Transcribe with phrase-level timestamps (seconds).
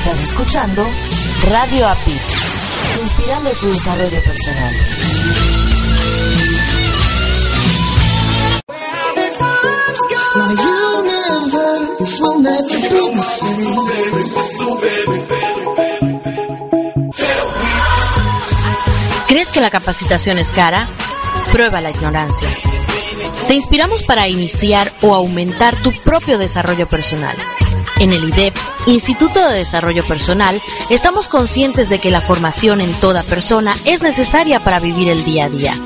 [0.00, 0.86] Estás escuchando
[1.50, 2.18] Radio API,
[3.02, 4.74] inspirando tu desarrollo personal.
[19.28, 20.88] ¿Crees que la capacitación es cara?
[21.52, 22.48] Prueba la ignorancia.
[23.48, 27.36] Te inspiramos para iniciar o aumentar tu propio desarrollo personal.
[28.00, 28.56] En el IDEP,
[28.86, 30.58] Instituto de Desarrollo Personal,
[30.88, 35.44] estamos conscientes de que la formación en toda persona es necesaria para vivir el día
[35.44, 35.78] a día.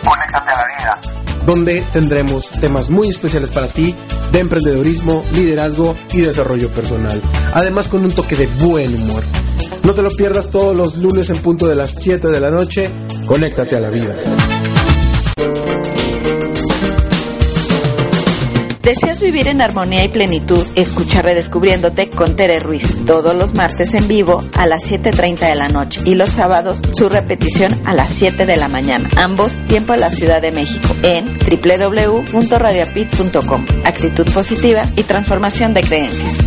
[0.03, 1.26] Conéctate a la vida.
[1.47, 3.94] Donde tendremos temas muy especiales para ti
[4.33, 7.20] de emprendedorismo, liderazgo y desarrollo personal.
[7.55, 9.22] Además con un toque de buen humor.
[9.84, 12.91] No te lo pierdas todos los lunes en punto de las 7 de la noche.
[13.27, 14.17] Conéctate a la vida.
[18.87, 20.65] ¿Deseas vivir en armonía y plenitud?
[20.77, 25.69] Escucha Redescubriéndote con Tere Ruiz todos los martes en vivo a las 7.30 de la
[25.69, 29.11] noche y los sábados su repetición a las 7 de la mañana.
[29.17, 33.67] Ambos tiempo a la Ciudad de México en www.radiapit.com.
[33.84, 36.45] Actitud positiva y transformación de creencias.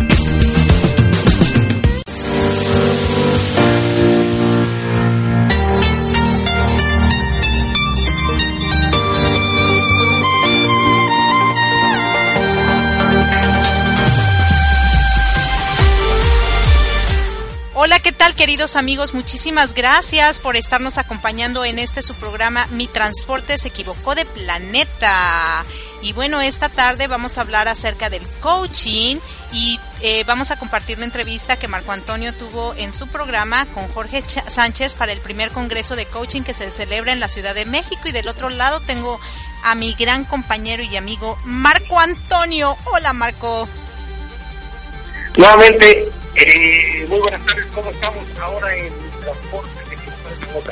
[18.20, 19.14] Tal queridos amigos?
[19.14, 25.64] Muchísimas gracias por estarnos acompañando en este su programa Mi Transporte se equivocó de planeta.
[26.02, 29.16] Y bueno, esta tarde vamos a hablar acerca del coaching
[29.54, 33.88] y eh, vamos a compartir la entrevista que Marco Antonio tuvo en su programa con
[33.88, 37.54] Jorge Ch Sánchez para el primer congreso de coaching que se celebra en la Ciudad
[37.54, 38.02] de México.
[38.04, 39.18] Y del otro lado tengo
[39.64, 42.76] a mi gran compañero y amigo Marco Antonio.
[42.84, 43.66] Hola Marco.
[45.38, 50.70] Nuevamente, eh, muy buenas tardes, ¿cómo estamos ahora en transporte de Quetzalcoatl?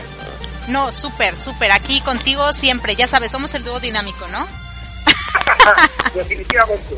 [0.68, 1.72] No, súper, súper.
[1.72, 2.94] Aquí contigo siempre.
[2.94, 4.46] Ya sabes, somos el dúo dinámico, ¿no?
[6.14, 6.96] Definitivamente.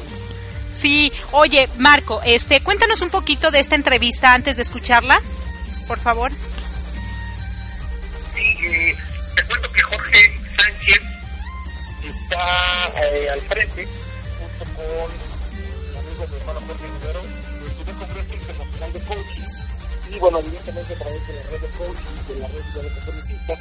[0.72, 5.20] Sí, oye, Marco, este, cuéntanos un poquito de esta entrevista antes de escucharla,
[5.86, 6.32] por favor.
[8.34, 8.96] Sí, eh,
[9.36, 11.00] te cuento que Jorge Sánchez
[12.04, 13.88] está eh, al frente,
[14.38, 14.84] junto con
[15.92, 17.22] mi amigo mi hermano Jorge Rivero,
[18.80, 20.14] Internacional de Coaching.
[20.14, 23.58] Y bueno, evidentemente a través de la red de coaching, de la red de deportistas,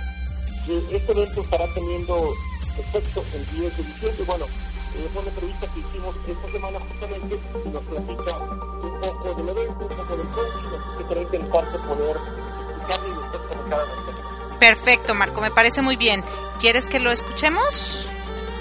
[0.66, 2.34] que este evento estará teniendo
[2.78, 4.24] efecto el 10 de diciembre.
[4.26, 9.34] Bueno, eh, fue una entrevista que hicimos esta semana justamente y nos platica un poco
[9.36, 13.80] del evento, un poco del coaching, así que será interesante poder explicarle y usted comentar
[13.80, 14.60] respecto.
[14.60, 16.24] Perfecto, Marco, me parece muy bien.
[16.60, 18.10] ¿Quieres que lo escuchemos?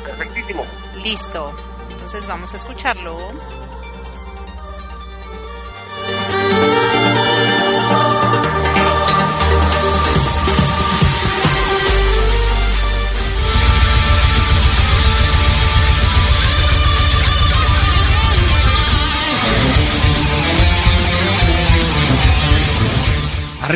[0.04, 0.64] Perfectísimo.
[1.02, 1.52] Listo.
[1.91, 3.16] Entonces vamos a escucharlo.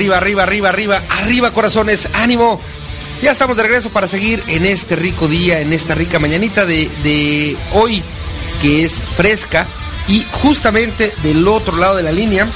[0.03, 2.59] Arriba, arriba, arriba, arriba, arriba, corazones, ánimo.
[3.23, 6.91] Ya estamos de regreso para seguir en este rico día, en esta rica mañanita de,
[7.05, 8.03] de hoy,
[8.61, 9.65] que es fresca.
[10.09, 12.49] Y justamente del otro lado de la línea,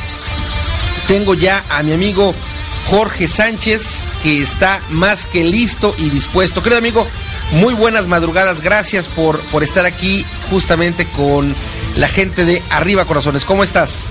[1.06, 2.34] tengo ya a mi amigo
[2.90, 6.64] Jorge Sánchez, que está más que listo y dispuesto.
[6.64, 7.06] Querido amigo,
[7.52, 8.60] muy buenas madrugadas.
[8.60, 11.54] Gracias por, por estar aquí justamente con
[11.94, 13.44] la gente de Arriba Corazones.
[13.44, 14.04] ¿Cómo estás?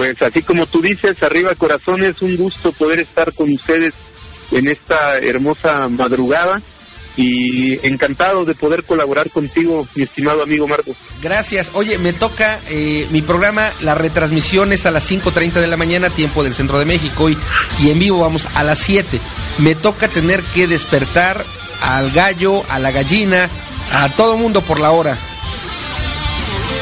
[0.00, 3.92] Pues así como tú dices, arriba corazones, un gusto poder estar con ustedes
[4.50, 6.62] en esta hermosa madrugada
[7.18, 10.96] y encantado de poder colaborar contigo, mi estimado amigo Marco.
[11.20, 11.72] Gracias.
[11.74, 16.08] Oye, me toca eh, mi programa, la retransmisión es a las 5.30 de la mañana,
[16.08, 17.36] tiempo del Centro de México, y,
[17.82, 19.20] y en vivo vamos a las 7.
[19.58, 21.44] Me toca tener que despertar
[21.82, 23.50] al gallo, a la gallina,
[23.92, 25.18] a todo mundo por la hora.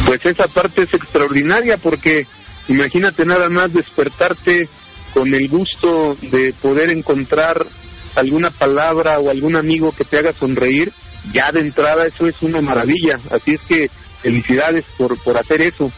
[0.06, 2.28] pues esa parte es extraordinaria porque
[2.68, 4.68] imagínate nada más despertarte
[5.14, 7.66] con el gusto de poder encontrar
[8.14, 10.92] alguna palabra o algún amigo que te haga sonreír,
[11.32, 13.18] ya de entrada eso es una maravilla.
[13.30, 13.90] Así es que
[14.22, 15.90] felicidades por, por hacer eso.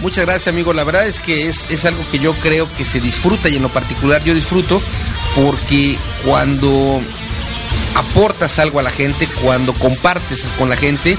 [0.00, 0.72] Muchas gracias, amigo.
[0.72, 3.62] La verdad es que es, es algo que yo creo que se disfruta y en
[3.62, 4.80] lo particular yo disfruto
[5.34, 7.00] porque cuando
[7.94, 11.18] aportas algo a la gente, cuando compartes con la gente,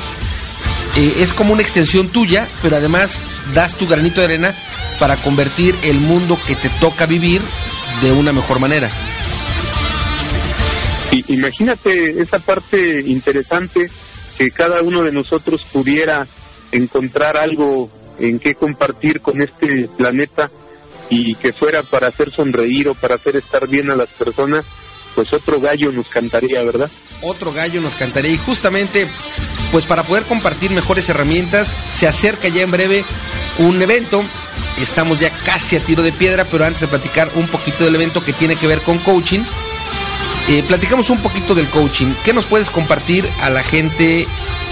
[1.00, 3.16] eh, es como una extensión tuya, pero además
[3.54, 4.54] das tu granito de arena
[5.00, 7.42] para convertir el mundo que te toca vivir
[8.02, 8.92] de una mejor manera.
[11.30, 13.90] Imagínate esa parte interesante
[14.38, 16.28] que cada uno de nosotros pudiera
[16.74, 20.52] encontrar algo en qué compartir con este planeta
[21.10, 24.66] y que fuera para hacer sonreír o para hacer estar bien a las personas,
[25.16, 26.92] pues otro gallo nos cantaría, ¿verdad?
[27.22, 29.08] Otro gallo nos cantaría y justamente
[29.72, 33.04] pues para poder compartir mejores herramientas se acerca ya en breve
[33.60, 34.24] un evento.
[34.82, 38.24] Estamos ya casi a tiro de piedra, pero antes de platicar un poquito del evento
[38.24, 39.42] que tiene que ver con coaching,
[40.48, 42.14] eh, platicamos un poquito del coaching.
[42.24, 44.26] ¿Qué nos puedes compartir a la gente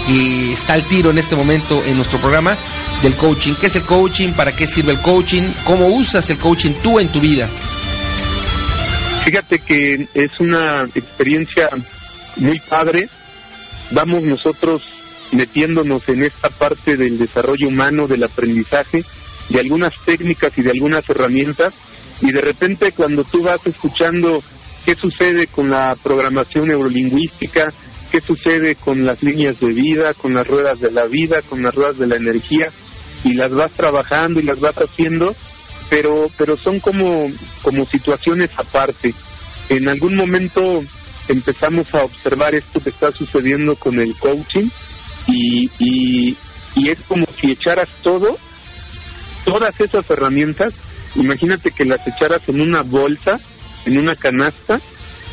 [0.06, 2.56] que está al tiro en este momento en nuestro programa
[3.02, 3.54] del coaching?
[3.54, 4.32] ¿Qué es el coaching?
[4.32, 5.42] ¿Para qué sirve el coaching?
[5.64, 7.48] ¿Cómo usas el coaching tú en tu vida?
[9.24, 11.68] Fíjate que es una experiencia
[12.36, 13.08] muy padre.
[13.90, 14.82] Vamos nosotros
[15.32, 19.04] metiéndonos en esta parte del desarrollo humano, del aprendizaje,
[19.48, 21.74] de algunas técnicas y de algunas herramientas.
[22.20, 24.42] Y de repente cuando tú vas escuchando
[24.84, 27.72] qué sucede con la programación neurolingüística,
[28.10, 31.74] qué sucede con las líneas de vida, con las ruedas de la vida, con las
[31.74, 32.70] ruedas de la energía,
[33.24, 35.34] y las vas trabajando y las vas haciendo,
[35.90, 37.30] pero, pero son como,
[37.62, 39.14] como situaciones aparte.
[39.68, 40.82] En algún momento
[41.28, 44.68] empezamos a observar esto que está sucediendo con el coaching
[45.26, 46.36] y, y,
[46.74, 48.38] y es como si echaras todo,
[49.44, 50.74] todas esas herramientas,
[51.16, 53.38] imagínate que las echaras en una bolsa,
[53.84, 54.80] en una canasta,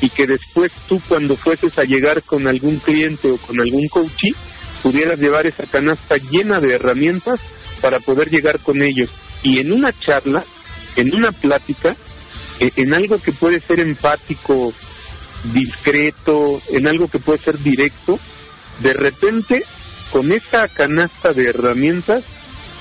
[0.01, 4.35] y que después tú cuando fueses a llegar con algún cliente o con algún coachee,
[4.83, 7.39] pudieras llevar esa canasta llena de herramientas
[7.81, 9.09] para poder llegar con ellos.
[9.41, 10.43] Y en una charla,
[10.95, 11.95] en una plática,
[12.59, 14.73] eh, en algo que puede ser empático,
[15.53, 18.19] discreto, en algo que puede ser directo,
[18.81, 19.63] de repente,
[20.11, 22.23] con esa canasta de herramientas,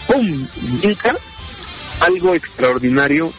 [0.07, 0.47] ¡pum!
[0.81, 1.17] brinca
[2.01, 3.33] algo extraordinario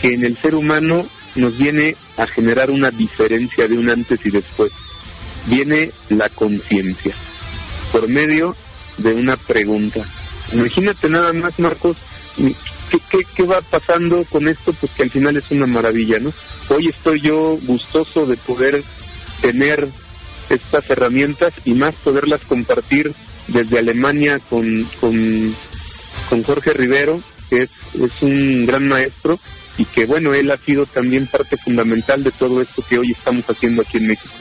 [0.00, 4.30] que en el ser humano nos viene a generar una diferencia de un antes y
[4.30, 4.72] después.
[5.46, 7.14] Viene la conciencia,
[7.92, 8.56] por medio
[8.98, 10.00] de una pregunta.
[10.52, 11.96] Imagínate nada más, Marcos,
[12.90, 14.72] ¿qué, qué, qué va pasando con esto?
[14.72, 16.32] Pues que al final es una maravilla, ¿no?
[16.68, 18.82] Hoy estoy yo gustoso de poder
[19.40, 19.86] tener
[20.48, 23.12] estas herramientas y más poderlas compartir
[23.48, 25.54] desde Alemania con, con,
[26.44, 29.38] Jorge Rivero, que es, es un gran maestro
[29.78, 33.48] y que bueno, él ha sido también parte fundamental de todo esto que hoy estamos
[33.48, 34.34] haciendo aquí en México.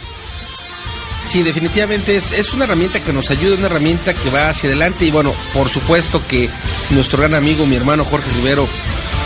[1.33, 5.05] Sí, definitivamente es, es una herramienta que nos ayuda, una herramienta que va hacia adelante
[5.05, 6.47] y bueno, por supuesto que
[6.91, 8.67] nuestro gran amigo, mi hermano Jorge Rivero,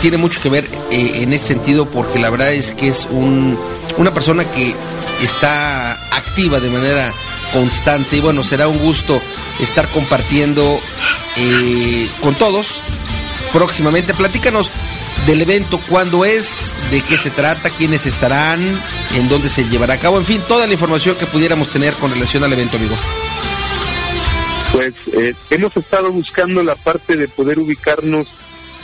[0.00, 3.58] tiene mucho que ver eh, en ese sentido porque la verdad es que es un,
[3.98, 4.74] una persona que
[5.22, 7.12] está activa de manera
[7.52, 9.20] constante y bueno, será un gusto
[9.60, 10.80] estar compartiendo
[11.36, 12.80] eh, con todos
[13.52, 14.14] próximamente.
[14.14, 14.70] Platícanos
[15.26, 18.60] del evento, cuándo es, de qué se trata, quiénes estarán,
[19.14, 22.10] en dónde se llevará a cabo, en fin, toda la información que pudiéramos tener con
[22.10, 22.96] relación al evento, amigo.
[24.72, 28.26] Pues eh, hemos estado buscando la parte de poder ubicarnos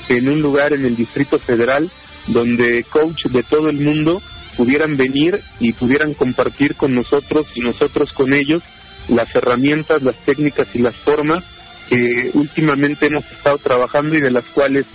[0.09, 1.91] en un lugar en el Distrito Federal
[2.29, 4.23] donde coach de todo el mundo
[4.57, 8.63] pudieran venir y pudieran compartir con nosotros y nosotros con ellos
[9.09, 11.45] las herramientas, las técnicas y las formas
[11.89, 14.87] que últimamente hemos estado trabajando y de las cuales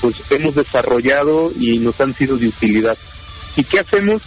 [0.00, 2.96] pues hemos desarrollado y nos han sido de utilidad.
[3.56, 4.22] ¿Y qué hacemos?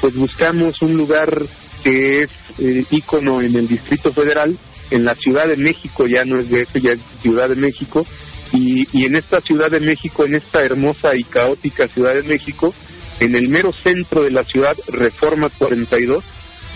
[0.00, 1.42] Pues buscamos un lugar
[1.82, 4.56] que es eh, ícono en el Distrito Federal,
[4.90, 8.06] en la Ciudad de México, ya no es de eso, ya es Ciudad de México,
[8.52, 12.74] y, y en esta Ciudad de México, en esta hermosa y caótica Ciudad de México,
[13.20, 16.24] en el mero centro de la ciudad, Reforma 42,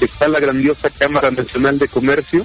[0.00, 2.44] está la grandiosa Cámara Nacional de Comercio,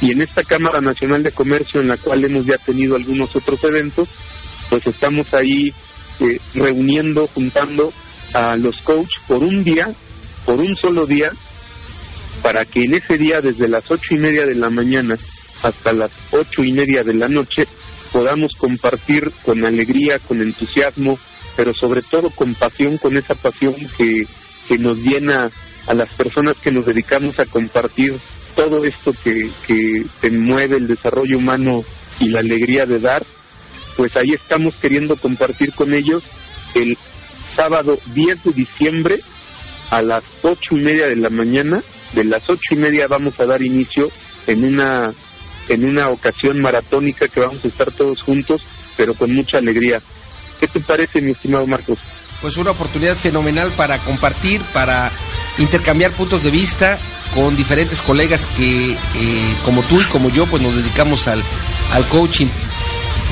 [0.00, 3.62] y en esta Cámara Nacional de Comercio, en la cual hemos ya tenido algunos otros
[3.64, 4.08] eventos,
[4.70, 5.74] pues estamos ahí
[6.20, 7.92] eh, reuniendo, juntando
[8.32, 9.92] a los coaches por un día,
[10.46, 11.32] por un solo día,
[12.42, 15.18] para que en ese día, desde las ocho y media de la mañana
[15.62, 17.66] hasta las ocho y media de la noche,
[18.12, 21.18] podamos compartir con alegría, con entusiasmo,
[21.56, 24.26] pero sobre todo con pasión, con esa pasión que,
[24.68, 25.50] que nos llena
[25.86, 28.14] a las personas que nos dedicamos a compartir
[28.54, 31.84] todo esto que, que te mueve el desarrollo humano
[32.20, 33.24] y la alegría de dar,
[34.00, 36.22] pues ahí estamos queriendo compartir con ellos
[36.74, 36.96] el
[37.54, 39.20] sábado 10 de diciembre
[39.90, 41.82] a las ocho y media de la mañana.
[42.14, 44.10] De las ocho y media vamos a dar inicio
[44.46, 45.12] en una
[45.68, 48.62] en una ocasión maratónica que vamos a estar todos juntos,
[48.96, 50.00] pero con mucha alegría.
[50.58, 51.98] ¿Qué te parece, mi estimado Marcos?
[52.40, 55.12] Pues una oportunidad fenomenal para compartir, para
[55.58, 56.98] intercambiar puntos de vista
[57.34, 58.96] con diferentes colegas que, eh,
[59.62, 61.42] como tú y como yo, pues nos dedicamos al,
[61.92, 62.48] al coaching.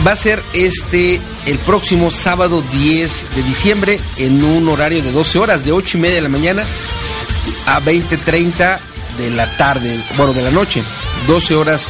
[0.07, 5.39] Va a ser este el próximo sábado 10 de diciembre en un horario de 12
[5.39, 6.65] horas, de 8 y media de la mañana
[7.67, 8.79] a 20.30
[9.19, 10.83] de la tarde, bueno, de la noche,
[11.27, 11.87] 12 horas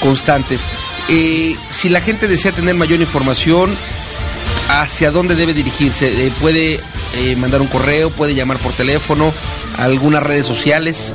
[0.00, 0.62] constantes.
[1.08, 3.74] Eh, si la gente desea tener mayor información,
[4.68, 6.26] ¿hacia dónde debe dirigirse?
[6.26, 6.80] Eh, ¿Puede
[7.14, 8.10] eh, mandar un correo?
[8.10, 9.32] ¿Puede llamar por teléfono?
[9.78, 11.12] ¿Algunas redes sociales?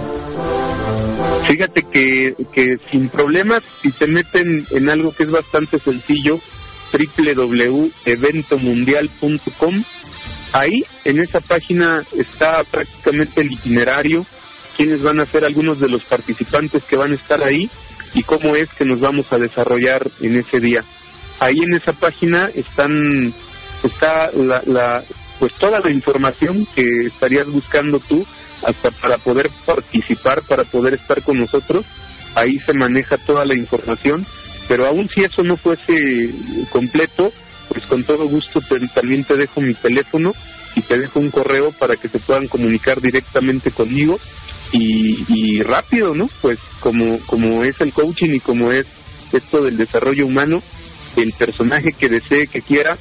[1.47, 6.41] Fíjate que, que sin problemas, si se meten en algo que es bastante sencillo,
[6.91, 9.83] www.eventomundial.com,
[10.51, 14.25] ahí en esa página está prácticamente el itinerario,
[14.75, 17.69] quiénes van a ser algunos de los participantes que van a estar ahí
[18.13, 20.83] y cómo es que nos vamos a desarrollar en ese día.
[21.39, 23.33] Ahí en esa página están
[23.83, 25.01] está la, la
[25.39, 28.27] pues toda la información que estarías buscando tú
[28.63, 31.85] hasta para poder participar, para poder estar con nosotros.
[32.35, 34.25] Ahí se maneja toda la información,
[34.67, 36.31] pero aún si eso no fuese
[36.69, 37.31] completo,
[37.69, 38.61] pues con todo gusto
[38.93, 40.33] también te dejo mi teléfono
[40.75, 44.19] y te dejo un correo para que se puedan comunicar directamente conmigo
[44.71, 46.29] y, y rápido, ¿no?
[46.41, 48.85] Pues como, como es el coaching y como es
[49.31, 50.61] esto del desarrollo humano,
[51.15, 52.97] el personaje que desee que quiera,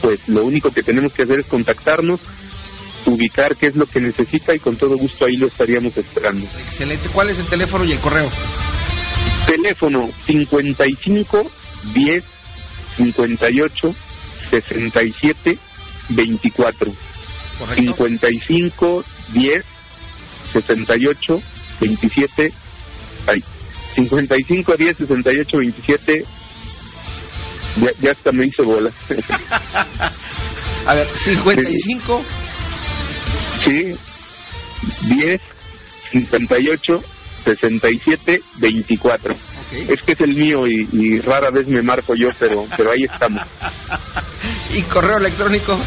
[0.00, 2.20] pues lo único que tenemos que hacer es contactarnos,
[3.06, 6.46] ubicar qué es lo que necesita y con todo gusto ahí lo estaríamos esperando.
[6.58, 7.08] Excelente.
[7.10, 8.28] ¿Cuál es el teléfono y el correo?
[9.46, 11.50] Teléfono 55
[11.94, 12.24] 10
[12.96, 13.94] 58
[14.50, 15.58] 67
[16.10, 16.92] 24.
[17.58, 17.82] Correcto.
[17.82, 19.64] 55 10
[20.52, 21.42] 68
[21.80, 22.52] 27
[23.26, 23.44] ay,
[23.94, 26.24] 55 10 68 27
[27.76, 28.90] ya, ya hasta me hice bola
[30.88, 32.22] A ver, 55.
[33.64, 33.94] Sí.
[35.08, 35.40] 10
[36.12, 37.02] 58
[37.44, 39.72] 67 24 Ok.
[39.90, 43.04] es que es el mío y, y rara vez me marco yo pero pero ahí
[43.04, 43.42] estamos.
[44.74, 45.78] Y correo electrónico.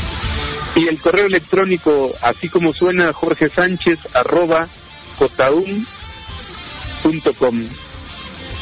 [0.75, 4.67] y el correo electrónico así como suena Jorge Sánchez arroba
[5.17, 5.85] jotaum.com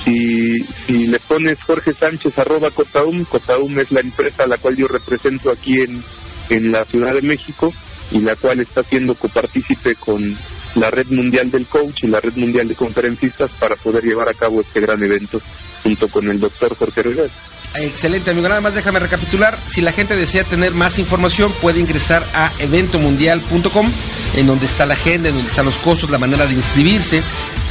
[0.03, 4.75] si, si le pones Jorge Sánchez arroba Cotaum, Cotaum es la empresa a la cual
[4.77, 6.01] yo represento aquí en,
[6.49, 7.73] en la Ciudad de México
[8.11, 10.35] y la cual está siendo copartícipe con
[10.75, 14.33] la Red Mundial del Coach y la Red Mundial de Conferencistas para poder llevar a
[14.33, 15.41] cabo este gran evento
[15.83, 17.29] junto con el doctor Jorge Rivera.
[17.75, 18.47] Excelente, amigo.
[18.47, 19.57] Nada más déjame recapitular.
[19.67, 23.91] Si la gente desea tener más información, puede ingresar a eventomundial.com,
[24.35, 27.21] en donde está la agenda, en donde están los costos, la manera de inscribirse.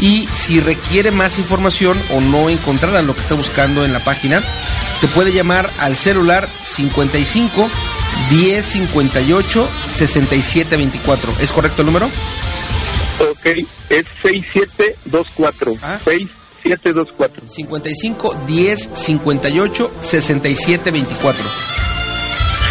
[0.01, 4.43] Y si requiere más información o no encontrará lo que está buscando en la página,
[5.01, 7.69] te puede llamar al celular 55
[8.31, 11.35] 10 58 67 24.
[11.41, 12.07] ¿Es correcto el número?
[12.07, 13.47] Ok,
[13.91, 15.75] es 6724.
[15.83, 15.99] Ah.
[16.05, 17.43] 6724.
[17.51, 21.45] 55 10 58 67 24.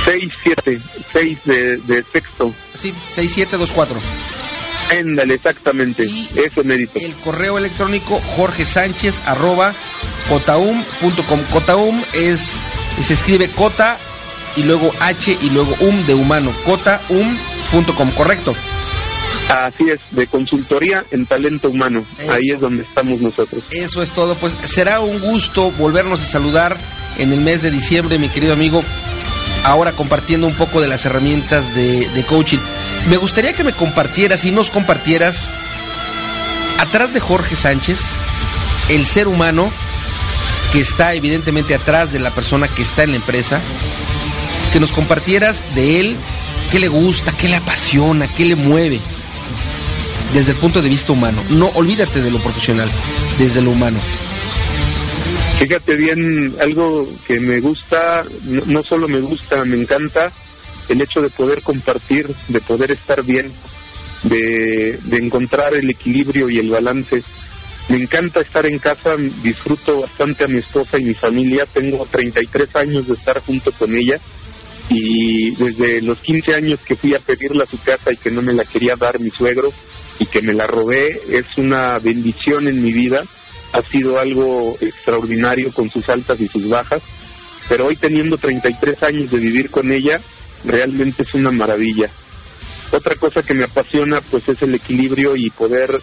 [0.06, 0.80] 67,
[1.12, 2.54] 6 de, de texto.
[2.78, 4.00] Sí, 6724.
[4.92, 6.06] Éndale, exactamente.
[6.06, 6.98] Y Eso, Nerito.
[7.00, 9.74] El correo electrónico Jorge Sánchez arroba
[10.30, 11.42] cotaum.com.
[11.52, 12.40] Cotaum es,
[13.06, 13.98] se escribe cota
[14.58, 16.52] y luego H y luego um de humano.
[16.66, 18.54] Cotaum.com, correcto.
[19.50, 22.04] Así es, de consultoría en talento humano.
[22.18, 22.32] Eso.
[22.32, 23.64] Ahí es donde estamos nosotros.
[23.72, 24.36] Eso es todo.
[24.36, 26.78] Pues será un gusto volvernos a saludar
[27.18, 28.84] en el mes de diciembre, mi querido amigo.
[29.64, 32.60] Ahora compartiendo un poco de las herramientas de, de coaching.
[33.10, 35.48] Me gustaría que me compartieras y nos compartieras
[36.80, 38.00] atrás de Jorge Sánchez,
[38.90, 39.72] el ser humano
[40.72, 43.62] que está evidentemente atrás de la persona que está en la empresa,
[44.72, 46.16] que nos compartieras de él,
[46.72, 49.00] qué le gusta, qué le apasiona, qué le mueve,
[50.34, 51.42] desde el punto de vista humano.
[51.50, 52.90] No olvídate de lo profesional,
[53.40, 54.00] desde lo humano.
[55.60, 60.32] Fíjate bien, algo que me gusta, no, solo me gusta, me encanta
[60.90, 63.52] el hecho de poder compartir, de poder estar bien,
[64.24, 67.24] de, de encontrar el equilibrio y el balance.
[67.90, 71.66] Me encanta estar en casa, disfruto bastante a mi esposa y mi familia.
[71.66, 74.20] Tengo 33 años de estar junto con ella
[74.90, 78.42] y desde los 15 años que fui a pedirla a su casa y que no
[78.42, 79.72] me la quería dar mi suegro
[80.20, 83.24] y que me la robé, es una bendición en mi vida
[83.74, 87.02] ha sido algo extraordinario con sus altas y sus bajas,
[87.70, 90.22] pero hoy teniendo 33 años de vivir con ella,
[90.66, 92.10] realmente es una maravilla.
[92.92, 96.00] Otra cosa que me apasiona pues es el equilibrio y poder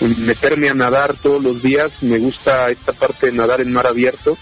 [0.00, 1.90] meterme a nadar todos los días.
[2.02, 4.36] Me gusta esta parte de nadar en mar abierto.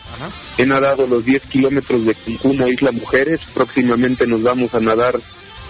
[0.59, 3.41] He nadado los 10 kilómetros de Cancún a Isla Mujeres.
[3.55, 5.19] Próximamente nos vamos a nadar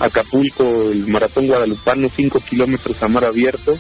[0.01, 3.79] a Acapulco, el Maratón Guadalupano, 5 kilómetros a mar abierto.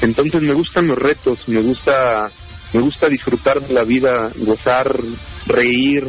[0.00, 2.30] Entonces me gustan los retos, me gusta,
[2.72, 4.94] me gusta disfrutar de la vida, gozar,
[5.46, 6.06] reír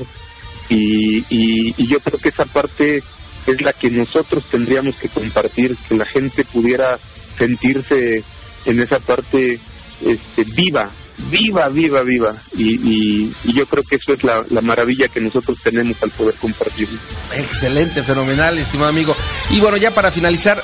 [0.69, 3.01] y, y yo creo que esa parte
[3.47, 6.99] es la que nosotros tendríamos que compartir, que la gente pudiera
[7.37, 8.23] sentirse
[8.69, 9.59] en esa parte
[10.05, 10.89] este, viva,
[11.29, 12.33] viva, viva, viva.
[12.57, 16.87] Y, yo creo que eso es la, maravilla que nosotros tenemos al poder compartir.
[17.35, 19.15] Excelente, fenomenal, estimado amigo.
[19.49, 20.61] Y bueno, ya para finalizar,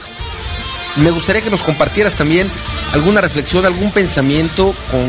[0.98, 2.48] me gustaría que nos compartieras también
[2.94, 5.04] alguna reflexión, algún pensamiento con,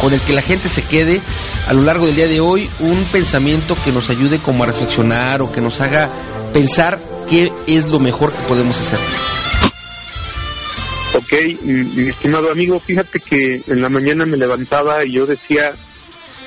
[0.00, 1.20] con, el que la gente se quede
[1.68, 5.42] a lo largo del día de hoy, un pensamiento que nos ayude como a reflexionar
[5.42, 6.08] o que nos haga
[6.52, 8.98] pensar qué es lo mejor que podemos hacer.
[11.14, 15.72] Ok, mi estimado amigo, fíjate que en la mañana me levantaba y yo decía,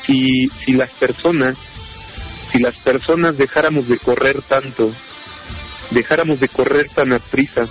[0.05, 1.55] si, si las personas,
[2.51, 4.91] si las personas dejáramos de correr tanto,
[5.91, 7.67] dejáramos de correr tan a prisa.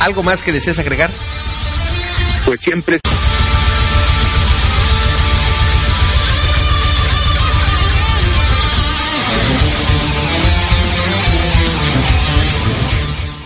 [0.00, 1.10] ¿Algo más que deseas agregar?
[2.44, 3.00] Pues siempre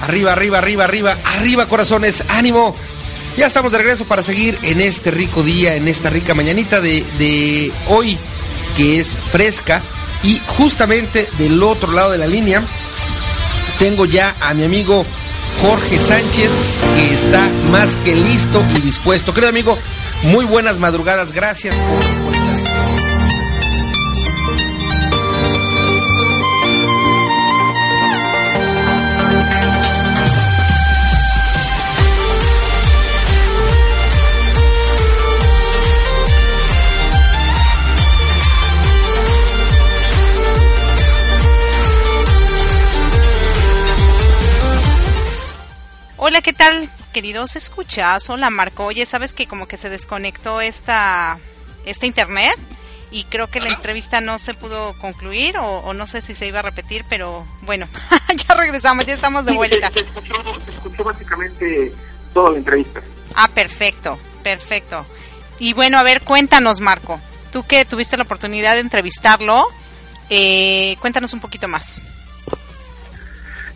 [0.09, 2.75] Arriba, arriba, arriba, arriba, arriba, corazones, ánimo.
[3.37, 7.05] Ya estamos de regreso para seguir en este rico día, en esta rica mañanita de,
[7.19, 8.17] de hoy,
[8.75, 9.83] que es fresca.
[10.23, 12.63] Y justamente del otro lado de la línea,
[13.79, 15.05] tengo ya a mi amigo
[15.61, 16.51] Jorge Sánchez,
[16.97, 19.35] que está más que listo y dispuesto.
[19.35, 19.79] Querido amigo,
[20.23, 22.18] muy buenas madrugadas, gracias por
[46.29, 48.29] Hola, ¿qué tal, queridos escuchas?
[48.29, 48.85] Hola, Marco.
[48.85, 51.39] Oye, ¿sabes que como que se desconectó esta,
[51.87, 52.55] esta internet?
[53.11, 56.59] Y creo que la entrevista no se pudo concluir o, no sé si se iba
[56.59, 57.89] a repetir, pero bueno,
[58.47, 59.91] ya regresamos, ya estamos de vuelta.
[59.91, 61.95] Se, escuchó, básicamente
[62.35, 63.01] toda la entrevista.
[63.35, 65.07] Ah, perfecto, perfecto.
[65.59, 67.19] Y bueno, a ver, cuéntanos, Marco.
[67.53, 69.67] Tú que tuviste la oportunidad de entrevistarlo,
[70.29, 72.03] eh, cuéntanos un poquito más.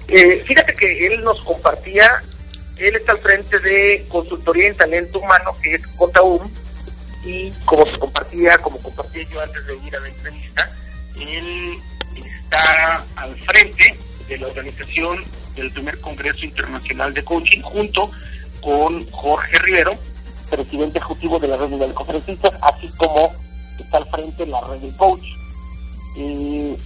[0.07, 2.23] Eh, fíjate que él nos compartía
[2.77, 6.51] él está al frente de Consultoría en Talento Humano, que es COTAUM,
[7.25, 10.71] y como se compartía, como compartí yo antes de ir a la entrevista,
[11.17, 11.79] él
[12.17, 13.97] está al frente
[14.29, 18.11] de la organización del primer Congreso Internacional de Coaching, junto
[18.61, 19.95] con Jorge Rivero,
[20.51, 23.33] presidente ejecutivo de la Red de Conferencistas, así como
[23.79, 25.25] está al frente de la Red del Coach.
[26.17, 26.77] él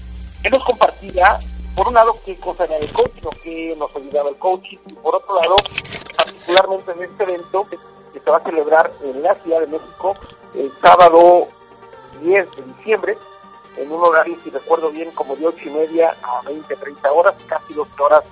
[0.51, 1.39] nos compartía
[1.77, 4.95] por un lado, qué cosa era el coaching o qué nos ayudaba el coaching, y
[4.95, 5.57] por otro lado,
[6.17, 7.79] particularmente en este evento que
[8.19, 10.15] se va a celebrar en la Ciudad de México
[10.55, 11.49] el sábado
[12.23, 13.19] 10 de diciembre,
[13.77, 17.35] en un horario, si recuerdo bien, como de 8 y media a 20, 30 horas,
[17.47, 18.23] casi dos horas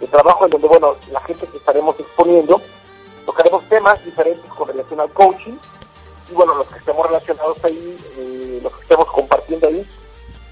[0.00, 2.60] de trabajo, en donde, bueno, la gente que estaremos exponiendo,
[3.24, 5.56] tocaremos temas diferentes con relación al coaching,
[6.28, 9.88] y bueno, los que estemos relacionados ahí, eh, los que estemos compartiendo ahí,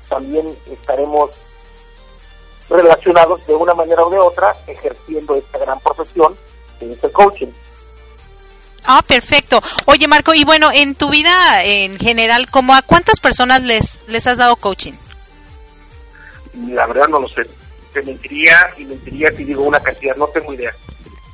[0.09, 1.31] también estaremos
[2.83, 6.37] relacionados de una manera o de otra ejerciendo esta gran profesión
[6.79, 7.49] que es el coaching.
[8.87, 9.61] Ah, perfecto.
[9.85, 14.27] Oye, Marco, y bueno, en tu vida en general, ¿cómo a cuántas personas les, les
[14.27, 14.95] has dado coaching?
[16.69, 17.47] La verdad no lo sé.
[17.93, 20.75] Te mentiría y mentiría si digo una cantidad, no tengo idea.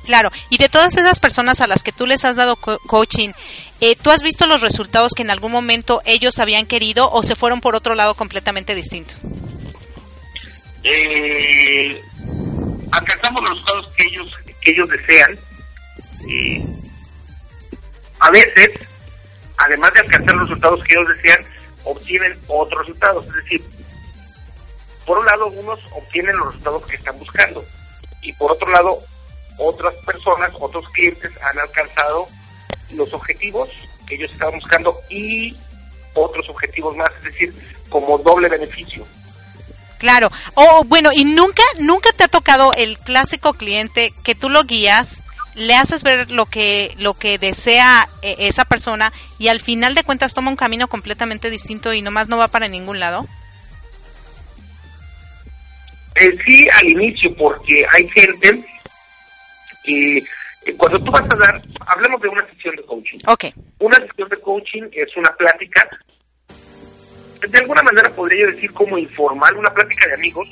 [0.05, 3.31] Claro, y de todas esas personas a las que tú les has dado coaching,
[3.81, 7.35] eh, ¿tú has visto los resultados que en algún momento ellos habían querido o se
[7.35, 9.15] fueron por otro lado completamente distinto?
[10.89, 12.01] Eh,
[12.91, 15.39] alcanzamos los resultados que ellos, que ellos desean.
[16.29, 16.65] Eh,
[18.19, 18.71] a veces,
[19.57, 21.45] además de alcanzar los resultados que ellos desean,
[21.83, 23.25] obtienen otros resultados.
[23.27, 23.63] Es decir,
[25.05, 27.65] por un lado, unos obtienen los resultados que están buscando
[28.21, 28.99] y por otro lado,
[29.57, 32.27] otras personas, otros clientes han alcanzado
[32.91, 33.69] los objetivos
[34.05, 35.55] que ellos estaban buscando y
[36.13, 37.53] otros objetivos más, es decir,
[37.89, 39.05] como doble beneficio.
[39.97, 40.29] Claro.
[40.53, 45.23] O bueno, y nunca, nunca te ha tocado el clásico cliente que tú lo guías,
[45.55, 50.03] le haces ver lo que lo que desea eh, esa persona y al final de
[50.03, 53.27] cuentas toma un camino completamente distinto y nomás no va para ningún lado?
[56.15, 58.63] Eh, sí, al inicio, porque hay gente
[59.83, 63.17] que eh, cuando tú vas a dar, hablemos de una sesión de coaching.
[63.27, 63.45] Ok.
[63.79, 65.87] Una sesión de coaching es una plática,
[67.41, 70.47] de alguna manera podría yo decir como informal, una plática de amigos,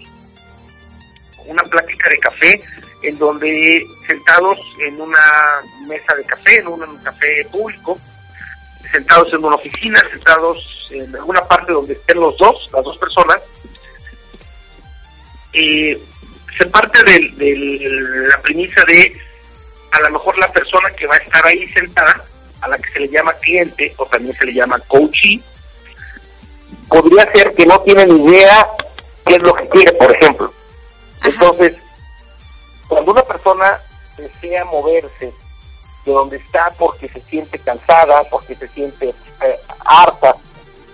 [1.45, 2.61] una plática de café,
[3.01, 7.99] en donde sentados en una mesa de café, en un café público,
[8.91, 13.39] sentados en una oficina, sentados en alguna parte donde estén los dos, las dos personas,
[15.53, 15.99] eh,
[16.57, 19.17] se parte de, la premisa de
[19.91, 22.23] a lo mejor la persona que va a estar ahí sentada,
[22.61, 25.41] a la que se le llama cliente o también se le llama coachee,
[26.95, 28.69] podría ser que no tiene ni idea
[29.25, 30.53] qué es lo que quiere, por ejemplo.
[31.23, 31.75] Entonces,
[32.87, 33.81] cuando una persona
[34.17, 35.33] desea moverse
[36.05, 40.37] de donde está porque se siente cansada, porque se siente eh, harta,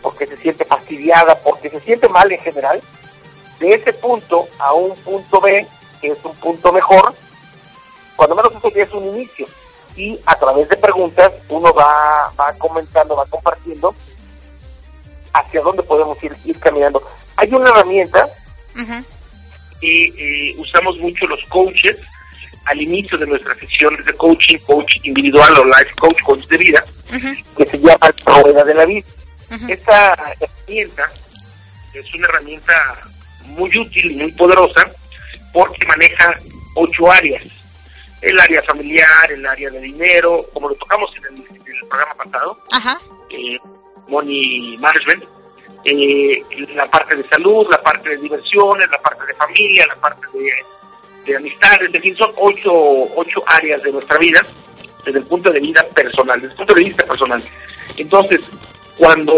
[0.01, 2.81] porque se siente fastidiada, porque se siente mal en general,
[3.59, 5.67] de ese punto a un punto B,
[5.99, 7.13] que es un punto mejor,
[8.15, 9.45] cuando menos eso ya es un inicio.
[9.95, 13.93] Y a través de preguntas uno va, va comentando, va compartiendo
[15.33, 17.01] hacia dónde podemos ir, ir caminando.
[17.37, 18.27] Hay una herramienta
[19.81, 21.97] y usamos mucho los coaches
[22.65, 26.85] al inicio de nuestras sesiones de coaching, coach individual o life coach, coach de vida,
[27.57, 29.07] que se llama Rueda de la Vida.
[29.67, 31.09] Esta herramienta
[31.93, 32.73] es una herramienta
[33.47, 34.89] muy útil y muy poderosa
[35.51, 36.39] porque maneja
[36.75, 37.43] ocho áreas.
[38.21, 41.43] El área familiar, el área de dinero, como lo tocamos en el,
[41.89, 42.59] programa pasado,
[43.31, 43.57] eh,
[44.11, 45.23] Money Management,
[45.85, 46.43] eh,
[46.75, 50.27] la parte de salud, la parte de diversiones, la parte de familia, la parte
[51.25, 52.71] de, amistades, en fin, son ocho,
[53.15, 54.41] ocho áreas de nuestra vida
[55.05, 57.43] desde el punto de vista personal, desde el punto de vista personal.
[57.95, 58.41] Entonces,
[58.97, 59.33] cuando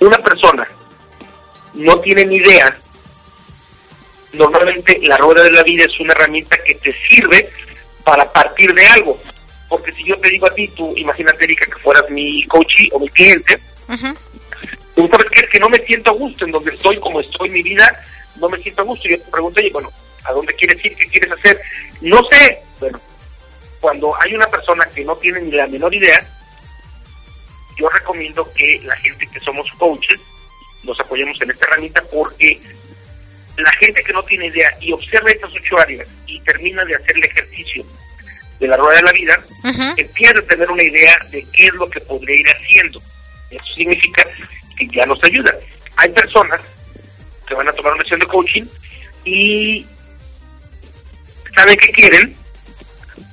[0.00, 0.68] una persona
[1.74, 2.76] no tiene ni idea,
[4.32, 7.48] normalmente la rueda de la vida es una herramienta que te sirve
[8.04, 9.18] para partir de algo.
[9.70, 12.98] Porque si yo te digo a ti, tú imagínate, Erika, que fueras mi coach o
[12.98, 13.58] mi cliente,
[14.94, 17.48] Tú sabes que es que no me siento a gusto en donde estoy, como estoy
[17.48, 18.04] en mi vida,
[18.36, 19.08] no me siento a gusto.
[19.08, 19.90] Y yo te pregunto, oye, bueno,
[20.24, 20.94] ¿a dónde quieres ir?
[20.94, 21.60] ¿Qué quieres hacer?
[22.02, 22.62] No sé.
[22.78, 23.00] Bueno,
[23.80, 26.22] cuando hay una persona que no tiene ni la menor idea,
[27.78, 30.20] yo recomiendo que la gente que somos coaches
[30.82, 32.60] nos apoyemos en esta herramienta porque
[33.56, 37.16] la gente que no tiene idea y observa estas ocho áreas y termina de hacer
[37.16, 37.84] el ejercicio
[38.60, 39.44] de la rueda de la vida,
[39.96, 43.02] empieza a tener una idea de qué es lo que podría ir haciendo.
[43.50, 44.22] Eso significa
[44.76, 45.52] que ya nos ayuda.
[45.96, 46.60] Hay personas
[47.48, 48.64] que van a tomar una sesión de coaching
[49.24, 49.86] y
[51.56, 52.36] saben que quieren,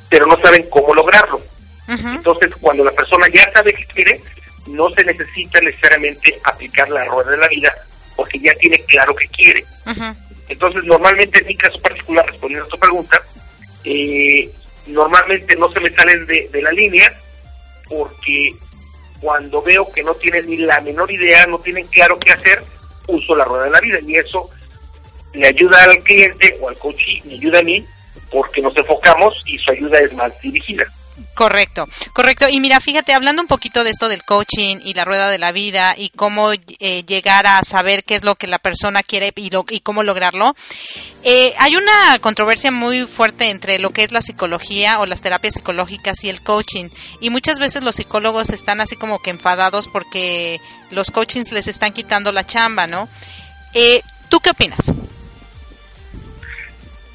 [0.09, 1.41] pero no saben cómo lograrlo.
[1.87, 4.21] Entonces, cuando la persona ya sabe que quiere,
[4.67, 7.73] no se necesita necesariamente aplicar la rueda de la vida
[8.15, 9.65] porque ya tiene claro que quiere.
[10.49, 13.21] Entonces, normalmente en mi caso particular, respondiendo a tu pregunta,
[13.83, 14.49] eh,
[14.87, 17.11] normalmente no se me salen de, de la línea
[17.89, 18.53] porque
[19.19, 22.63] cuando veo que no tienen ni la menor idea, no tienen claro qué hacer,
[23.07, 24.49] uso la rueda de la vida y eso
[25.33, 27.85] le ayuda al cliente o al coach, me ayuda a mí
[28.31, 30.85] porque nos enfocamos y su ayuda es más dirigida.
[31.33, 32.49] Correcto, correcto.
[32.49, 35.51] Y mira, fíjate, hablando un poquito de esto del coaching y la rueda de la
[35.51, 39.51] vida y cómo eh, llegar a saber qué es lo que la persona quiere y,
[39.69, 40.55] y cómo lograrlo,
[41.23, 45.55] eh, hay una controversia muy fuerte entre lo que es la psicología o las terapias
[45.55, 46.89] psicológicas y el coaching.
[47.19, 51.93] Y muchas veces los psicólogos están así como que enfadados porque los coachings les están
[51.93, 53.07] quitando la chamba, ¿no?
[53.73, 54.91] Eh, ¿Tú qué opinas?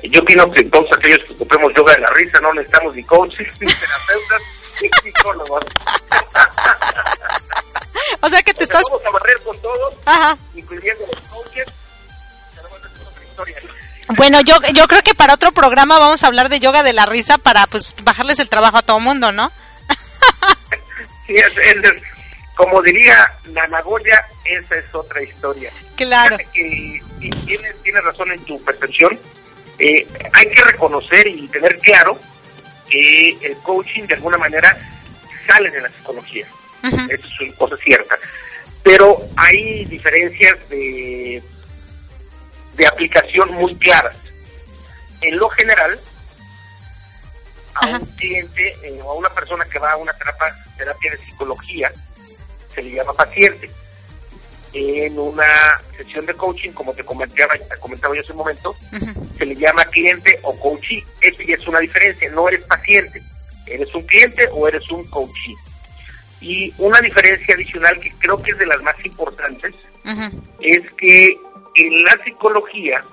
[0.02, 3.48] Yo opino que todos aquellos que ocupemos yoga de la risa no necesitamos ni coaches,
[3.60, 4.42] ni terapeutas,
[4.80, 5.64] ni psicólogos.
[8.20, 8.82] o sea que te estás...
[8.90, 10.36] Vamos a barrer con todos, Ajá.
[10.54, 11.66] incluyendo los coaches.
[12.56, 13.56] Pero bueno, es otra historia.
[14.16, 17.06] Bueno, yo, yo creo que para otro programa vamos a hablar de yoga de la
[17.06, 19.52] risa para pues bajarles el trabajo a todo mundo, ¿no?
[21.28, 21.76] sí, es, es,
[22.56, 25.72] como diría Nanagoya, esa es otra historia.
[25.94, 26.36] Claro.
[26.54, 27.00] y
[27.46, 29.18] tienes, tienes razón en tu percepción
[29.82, 32.16] eh, hay que reconocer y tener claro
[32.88, 34.78] que el coaching de alguna manera
[35.48, 36.46] sale de la psicología.
[36.84, 38.16] Eso es una cosa cierta.
[38.84, 41.42] Pero hay diferencias de,
[42.76, 44.14] de aplicación muy claras.
[45.20, 46.00] En lo general,
[47.74, 51.18] a un cliente eh, o a una persona que va a una terapia, terapia de
[51.18, 51.92] psicología
[52.72, 53.68] se le llama paciente.
[54.74, 55.44] En una
[55.96, 58.74] sesión de coaching, como te comentaba, te comentaba yo hace un momento,
[59.36, 61.04] se le llama cliente o coachee.
[61.20, 63.22] Eso ya es una diferencia, no eres paciente,
[63.66, 65.56] eres un cliente o eres un coachee.
[66.40, 69.74] Y una diferencia adicional que creo que es de las más importantes
[70.60, 71.38] es que
[71.74, 73.04] en la psicología,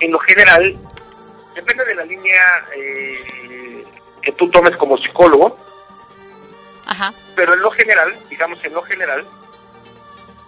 [0.00, 0.78] en lo general,
[1.54, 2.40] depende de la línea
[2.74, 3.84] eh,
[4.22, 5.58] que tú tomes como psicólogo,
[7.36, 9.26] pero en lo general, digamos en lo general,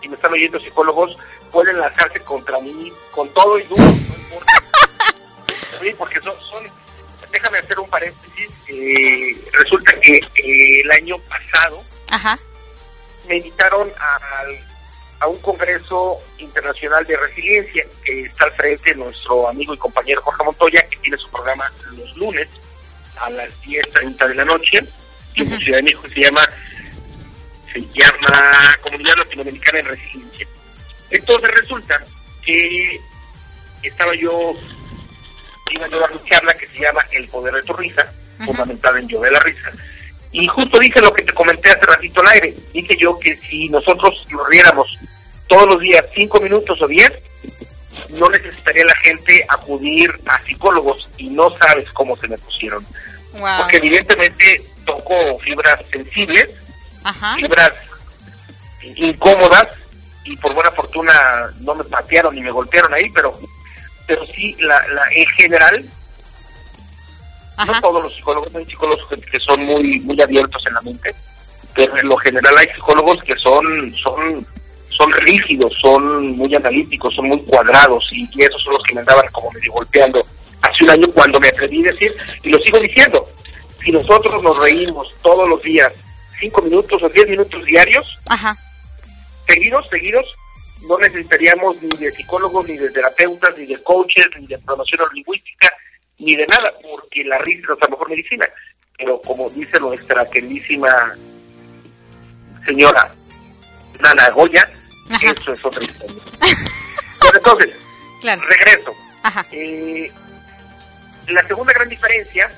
[0.05, 1.17] y me están oyendo psicólogos,
[1.51, 4.53] pueden lanzarse contra mí con todo y duro, no importa.
[5.99, 6.65] porque son, son,
[7.31, 11.83] déjame hacer un paréntesis, eh, resulta que eh, el año pasado
[13.27, 19.75] me invitaron a, a un congreso internacional de resiliencia que está al frente nuestro amigo
[19.75, 22.49] y compañero Jorge Montoya, que tiene su programa los lunes
[23.17, 24.85] a las 10.30 de la noche,
[25.37, 26.43] en Ciudad de México se llama
[27.75, 30.47] se llama Comunidad Latinoamericana en Resiliencia.
[31.11, 32.03] Entonces resulta
[32.45, 33.01] que
[33.83, 34.55] estaba yo,
[35.81, 38.11] dar una charla que se llama El Poder de tu Risa,
[38.45, 39.71] fundamental en Yo de la Risa,
[40.31, 43.69] y justo dije lo que te comenté hace ratito al aire, dije yo que si
[43.69, 44.99] nosotros lo riéramos
[45.47, 47.13] todos los días cinco minutos o diez,
[48.09, 52.85] no necesitaría la gente acudir a psicólogos y no sabes cómo se me pusieron.
[53.33, 56.64] Porque evidentemente toco fibras sensibles
[57.37, 57.73] fibras
[58.97, 59.69] incómodas
[60.25, 61.13] y por buena fortuna
[61.61, 63.39] no me patearon ni me golpearon ahí, pero
[64.07, 65.85] pero sí, la, la en general,
[67.67, 71.15] no todos los psicólogos, hay psicólogos que, son muy muy abiertos en la mente,
[71.75, 74.47] pero en lo general hay psicólogos que son son
[74.89, 79.27] son rígidos, son muy analíticos, son muy cuadrados y, esos son los que me andaban
[79.33, 80.25] como medio golpeando
[80.63, 83.27] hace un año cuando me atreví a decir, y lo sigo diciendo,
[83.83, 85.93] si nosotros nos reímos todos los días
[86.45, 88.19] cinco minutos o diez minutos diarios,
[89.49, 90.27] seguidos, seguidos,
[90.87, 95.73] no necesitaríamos ni de psicólogos, ni de terapeutas, ni de coaches, ni de promoción lingüística,
[96.19, 98.47] ni de nada, porque la risa es la mejor medicina.
[98.99, 101.17] Pero como dice nuestra queridísima
[102.67, 103.15] señora
[104.01, 104.71] Nana Goya,
[105.23, 106.23] eso es otra historia.
[107.35, 107.71] entonces,
[108.23, 108.93] regreso.
[109.51, 110.13] Eh,
[111.29, 112.51] la segunda gran diferencia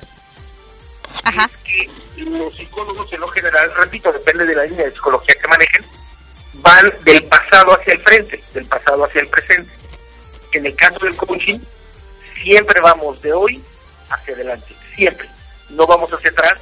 [1.25, 1.91] es que
[2.23, 5.85] los psicólogos en lo general, repito, depende de la línea de psicología que manejen,
[6.55, 9.73] van del pasado hacia el frente, del pasado hacia el presente.
[10.53, 11.59] En el caso del coaching,
[12.43, 13.63] siempre vamos de hoy
[14.09, 15.29] hacia adelante, siempre.
[15.71, 16.59] No vamos hacia atrás,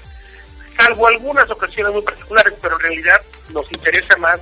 [0.79, 4.41] salvo algunas ocasiones muy particulares, pero en realidad nos interesa más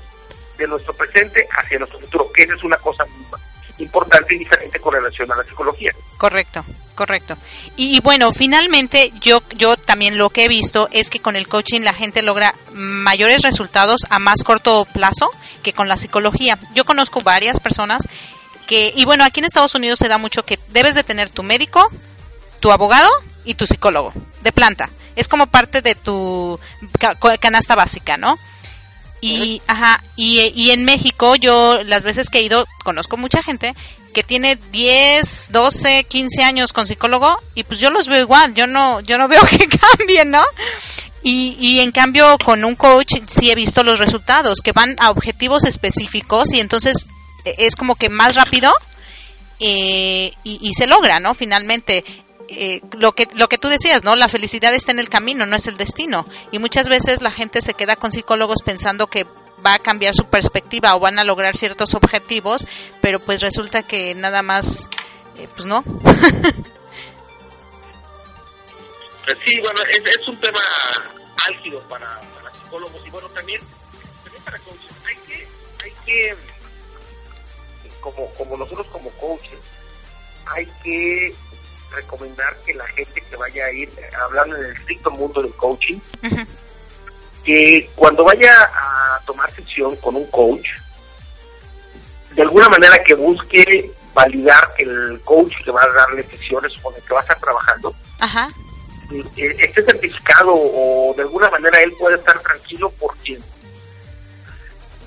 [0.56, 3.26] de nuestro presente hacia nuestro futuro, que esa es una cosa muy
[3.82, 5.92] importante y diferente con relación a la psicología.
[6.18, 6.64] Correcto,
[6.94, 7.36] correcto.
[7.76, 11.80] Y, bueno, finalmente yo, yo también lo que he visto es que con el coaching
[11.80, 15.30] la gente logra mayores resultados a más corto plazo
[15.62, 16.58] que con la psicología.
[16.74, 18.08] Yo conozco varias personas
[18.66, 21.42] que, y bueno, aquí en Estados Unidos se da mucho que debes de tener tu
[21.42, 21.90] médico,
[22.60, 23.10] tu abogado
[23.44, 24.88] y tu psicólogo de planta.
[25.16, 26.58] Es como parte de tu
[27.40, 28.38] canasta básica, ¿no?
[29.24, 33.72] Y, ajá, y, y en México yo las veces que he ido conozco mucha gente
[34.12, 38.66] que tiene 10, 12, 15 años con psicólogo y pues yo los veo igual, yo
[38.66, 40.42] no yo no veo que cambien, ¿no?
[41.22, 45.10] Y, y en cambio con un coach sí he visto los resultados, que van a
[45.10, 47.06] objetivos específicos y entonces
[47.44, 48.72] e, es como que más rápido
[49.60, 51.34] eh, y, y, se logra, ¿no?
[51.34, 52.04] Finalmente.
[52.54, 54.14] Eh, lo que lo que tú decías, ¿no?
[54.14, 56.26] La felicidad está en el camino, no es el destino.
[56.50, 59.26] Y muchas veces la gente se queda con psicólogos pensando que
[59.64, 62.66] va a cambiar su perspectiva o van a lograr ciertos objetivos,
[63.00, 64.90] pero pues resulta que nada más,
[65.38, 65.82] eh, pues no.
[69.46, 70.60] sí, bueno, es, un tema
[71.48, 73.62] álgido para, para, psicólogos y bueno, también,
[74.24, 74.92] también para coaches.
[75.06, 75.48] Hay que,
[75.84, 76.36] hay que
[78.00, 79.60] como, como nosotros como coaches,
[80.46, 81.34] hay que
[81.92, 83.90] recomendar que la gente que vaya a ir,
[84.24, 85.98] hablando en el estricto mundo del coaching,
[87.44, 90.68] que cuando vaya a tomar sesión con un coach,
[92.34, 96.94] de alguna manera que busque validar que el coach que va a darle sesiones con
[96.94, 97.94] el que va a estar trabajando
[99.36, 103.38] eh, esté certificado o de alguna manera él pueda estar tranquilo porque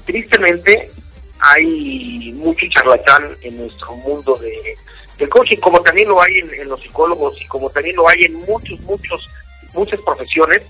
[0.06, 0.92] tristemente
[1.40, 4.78] hay mucho charlatán en nuestro mundo de,
[5.18, 8.34] del coaching, como también lo hay en, los psicólogos y como también lo hay en
[8.34, 9.28] muchos, muchos,
[9.74, 10.64] muchas profesiones.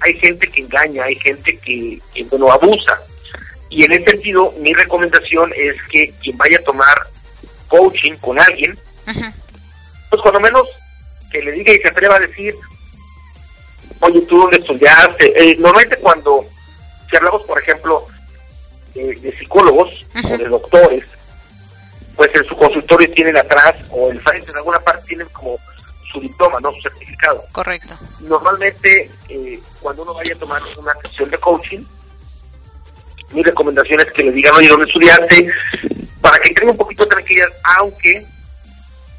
[0.00, 3.00] Hay gente que engaña, hay gente que, que bueno, abusa.
[3.70, 7.06] Y en ese sentido, mi recomendación es que quien vaya a tomar
[7.68, 8.78] coaching con alguien,
[10.10, 10.68] pues cuando menos
[11.30, 12.54] que le diga y se atreva a decir,
[14.00, 15.32] oye, tú dónde estudiaste.
[15.50, 16.44] Eh, normalmente cuando,
[17.08, 18.06] si hablamos, por ejemplo,
[18.94, 21.04] de, psicólogos o de doctores,
[22.16, 25.58] pues en su consultorio tienen atrás o en frente, en alguna parte tienen como
[26.12, 26.72] su diploma, ¿no?
[26.72, 27.42] Su certificado.
[27.52, 27.94] Correcto.
[28.20, 31.80] Normalmente, eh, cuando uno vaya a tomar una sesión de coaching,
[33.32, 35.50] mi recomendación es que le digan, oye, un estudiante,
[36.20, 37.48] para que tenga un poquito de tranquilidad,
[37.78, 38.26] aunque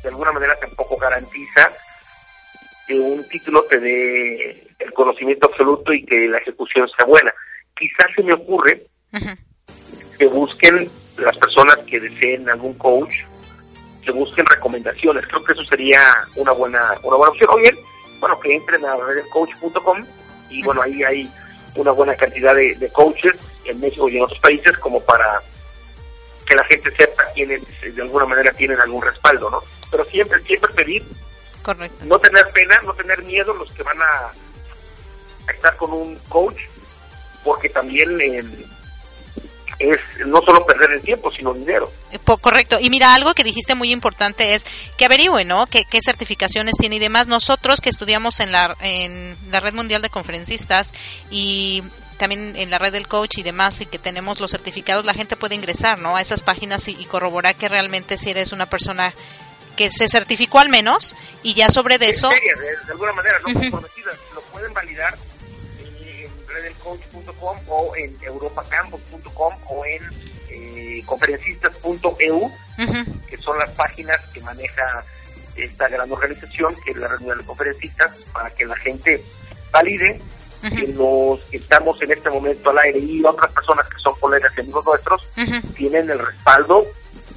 [0.04, 1.72] de alguna manera tampoco garantiza
[2.88, 7.34] que un título te dé el conocimiento absoluto y que la ejecución sea buena.
[7.76, 8.86] Quizás se me ocurre
[10.18, 13.16] que busquen las personas que deseen algún coach,
[14.04, 15.26] que busquen recomendaciones.
[15.28, 16.02] Creo que eso sería
[16.36, 17.50] una buena una buena opción.
[17.52, 17.78] O bien,
[18.20, 20.06] bueno, que entren a redcoach.com
[20.50, 21.32] y bueno, ahí hay
[21.76, 23.34] una buena cantidad de, de coaches
[23.66, 25.42] en México y en otros países como para
[26.46, 29.64] que la gente sepa quiénes de alguna manera tienen algún respaldo, ¿no?
[29.90, 31.04] Pero siempre, siempre pedir,
[31.62, 32.06] Correcto.
[32.06, 34.32] no tener pena, no tener miedo los que van a,
[35.48, 36.60] a estar con un coach,
[37.44, 38.44] porque también eh,
[39.80, 41.92] es no solo perder el tiempo, sino dinero.
[42.12, 42.78] Eh, po- Correcto.
[42.80, 44.66] Y mira, algo que dijiste muy importante es
[44.98, 45.66] que averigüe, ¿no?
[45.68, 47.28] ¿Qué, qué certificaciones tiene y demás.
[47.28, 50.94] Nosotros que estudiamos en la, en la Red Mundial de Conferencistas
[51.32, 51.84] y
[52.18, 55.36] también en la red del coach y demás y que tenemos los certificados, la gente
[55.36, 56.16] puede ingresar, ¿no?
[56.16, 59.14] A esas páginas y, y corroborar que realmente si eres una persona
[59.76, 62.30] que se certificó al menos y ya sobre de eso...
[62.30, 62.36] de,
[62.86, 63.60] de alguna manera, no Ujú.
[63.62, 64.18] comprometidas.
[64.36, 65.18] Lo pueden validar
[66.86, 70.02] en redelcoach.com o en europacampus.com o en
[70.50, 73.20] eh, conferencistas.eu, Ujú.
[73.30, 75.04] que son las páginas que maneja
[75.56, 79.24] esta gran organización, que es la reunión de conferencistas, para que la gente
[79.72, 80.20] valide
[80.62, 84.52] que los que estamos en este momento al aire y otras personas que son colegas
[84.56, 85.22] y amigos nuestros
[85.76, 86.86] tienen el respaldo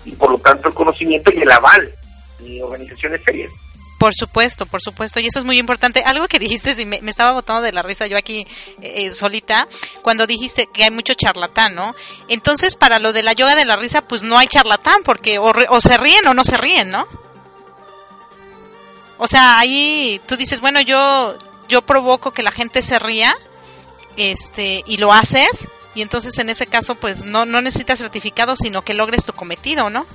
[0.04, 1.92] y por lo tanto el conocimiento y el aval
[2.38, 3.50] de organizaciones serias.
[3.98, 6.02] Por supuesto, por supuesto, y eso es muy importante.
[6.04, 8.46] Algo que dijiste, y me, estaba botando de la risa yo aquí
[8.82, 9.66] eh, eh, solita,
[10.02, 11.94] cuando dijiste que hay mucho charlatán, ¿no?
[12.28, 15.50] Entonces, para lo de la yoga de la risa, pues no hay charlatán, porque o,
[15.70, 17.06] o se ríen o no se ríen, ¿no?
[19.16, 21.36] O sea, ahí tú dices, bueno, yo
[21.68, 23.34] yo provoco que la gente se ría,
[24.18, 28.82] este, y lo haces, y entonces en ese caso, pues no no necesitas certificado, sino
[28.82, 30.06] que logres tu cometido, ¿no?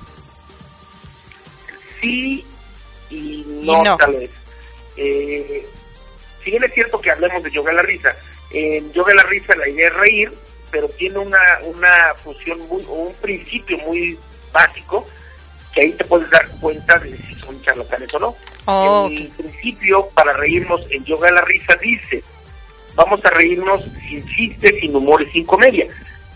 [2.00, 2.44] Sí
[3.12, 3.96] y no, no.
[3.96, 4.30] tal vez.
[4.96, 5.66] Eh,
[6.42, 8.16] si bien es cierto que hablemos de yoga de la risa,
[8.50, 10.32] en yoga de la risa la idea es reír,
[10.70, 14.18] pero tiene una, una función muy, o un principio muy
[14.52, 15.06] básico
[15.72, 18.36] que ahí te puedes dar cuenta de si son charlatanes o no.
[18.66, 22.22] Oh, el principio para reírnos en yoga de la risa dice,
[22.94, 25.86] vamos a reírnos sin chistes, sin humor y sin comedia.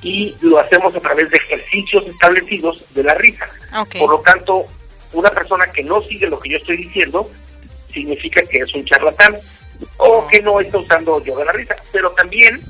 [0.02, 3.48] Y lo hacemos a través de ejercicios establecidos de la risa.
[3.98, 4.66] Por lo tanto,
[5.18, 7.28] una persona que no sigue lo que yo estoy diciendo
[7.92, 9.36] significa que es un charlatán
[9.96, 11.74] o que no está usando yoga de la risa.
[11.92, 12.60] Pero también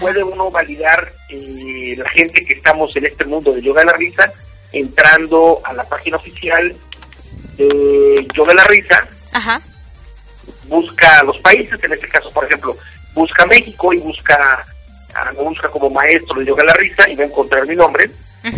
[0.00, 3.96] puede uno validar eh, la gente que estamos en este mundo de yoga de la
[3.96, 4.32] risa
[4.72, 6.76] entrando a la página oficial
[7.56, 9.60] de yoga de la risa Ajá.
[10.66, 12.76] busca los países, en este caso, por ejemplo,
[13.14, 14.64] busca México y busca,
[15.14, 18.10] ah, busca como maestro de yoga de la risa y va a encontrar mi nombre,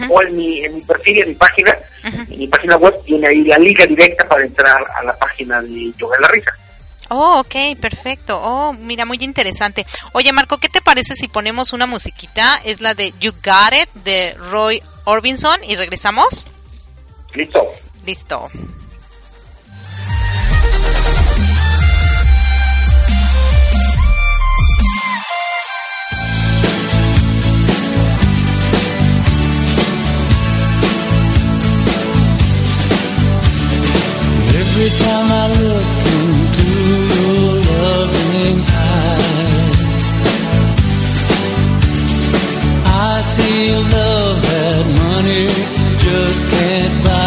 [0.08, 3.44] o en mi, en mi perfil, en mi página, en mi página web, tiene ahí
[3.44, 6.52] la liga directa para entrar a la página de yoga de la risa.
[7.12, 8.40] Oh, ok, perfecto.
[8.40, 9.84] Oh, mira, muy interesante.
[10.12, 12.60] Oye, Marco, ¿qué te parece si ponemos una musiquita?
[12.64, 16.46] Es la de You Got It de Roy Orbison y regresamos.
[17.34, 17.66] Listo.
[18.06, 18.48] Listo.
[43.22, 45.46] See love that money
[46.04, 47.19] just can't buy.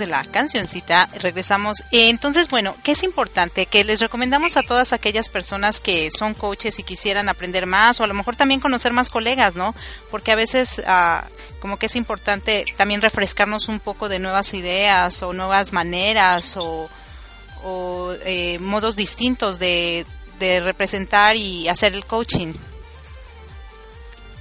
[0.00, 1.84] De la cancioncita, regresamos.
[1.92, 3.66] Entonces, bueno, ¿qué es importante?
[3.66, 8.04] Que les recomendamos a todas aquellas personas que son coaches y quisieran aprender más o
[8.04, 9.76] a lo mejor también conocer más colegas, ¿no?
[10.10, 11.24] Porque a veces ah,
[11.60, 16.90] como que es importante también refrescarnos un poco de nuevas ideas o nuevas maneras o,
[17.62, 20.04] o, eh, modos distintos de,
[20.40, 22.54] de representar y hacer el coaching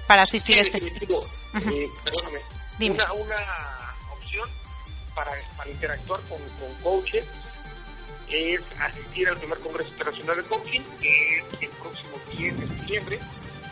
[0.07, 0.80] para asistir a este...
[0.80, 2.39] definitivo, eh, perdóname,
[2.80, 2.95] Dime.
[2.95, 3.78] Una, una opción
[5.20, 5.36] para,
[5.70, 7.26] interactuar con, con coaches
[8.30, 13.20] es asistir al primer Congreso Internacional de Coaching, que es el próximo 10 de diciembre,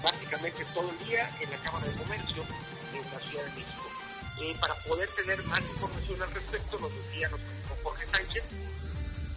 [0.04, 2.44] básicamente todo el día en la Cámara de Comercio
[2.92, 3.84] de la Ciudad de México.
[4.42, 7.30] Eh, para poder tener más información al respecto, nos decía
[7.84, 8.44] Jorge Sánchez,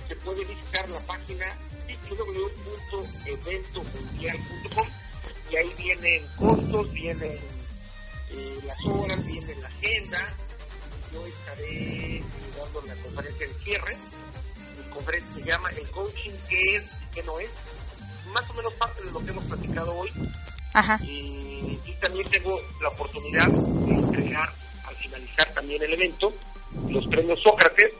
[0.08, 1.46] se puede visitar la página
[2.08, 4.88] www.eventomundial.com
[5.50, 7.38] y ahí vienen costos, vienen
[8.30, 10.34] eh, las horas, viene la agenda.
[11.12, 12.22] Yo estaré
[12.56, 13.96] dando la conferencia de cierre.
[14.78, 17.50] Mi conferencia se llama El coaching, ¿qué es y qué no es?
[18.32, 20.10] Más o menos parte de lo que hemos platicado hoy.
[20.72, 21.00] Ajá.
[21.02, 24.52] Y, y también tengo la oportunidad de entregar,
[24.86, 26.32] al finalizar también el evento,
[26.88, 27.92] los premios Sócrates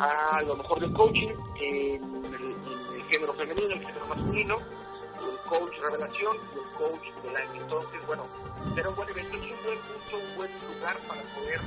[0.00, 1.28] a lo mejor del coaching
[1.60, 7.22] en el, en el género femenino, el género masculino, el coach revelación y el coach
[7.22, 7.62] del año.
[7.62, 8.26] Entonces, bueno,
[8.74, 11.60] será un buen evento, es un buen punto, un buen lugar para poder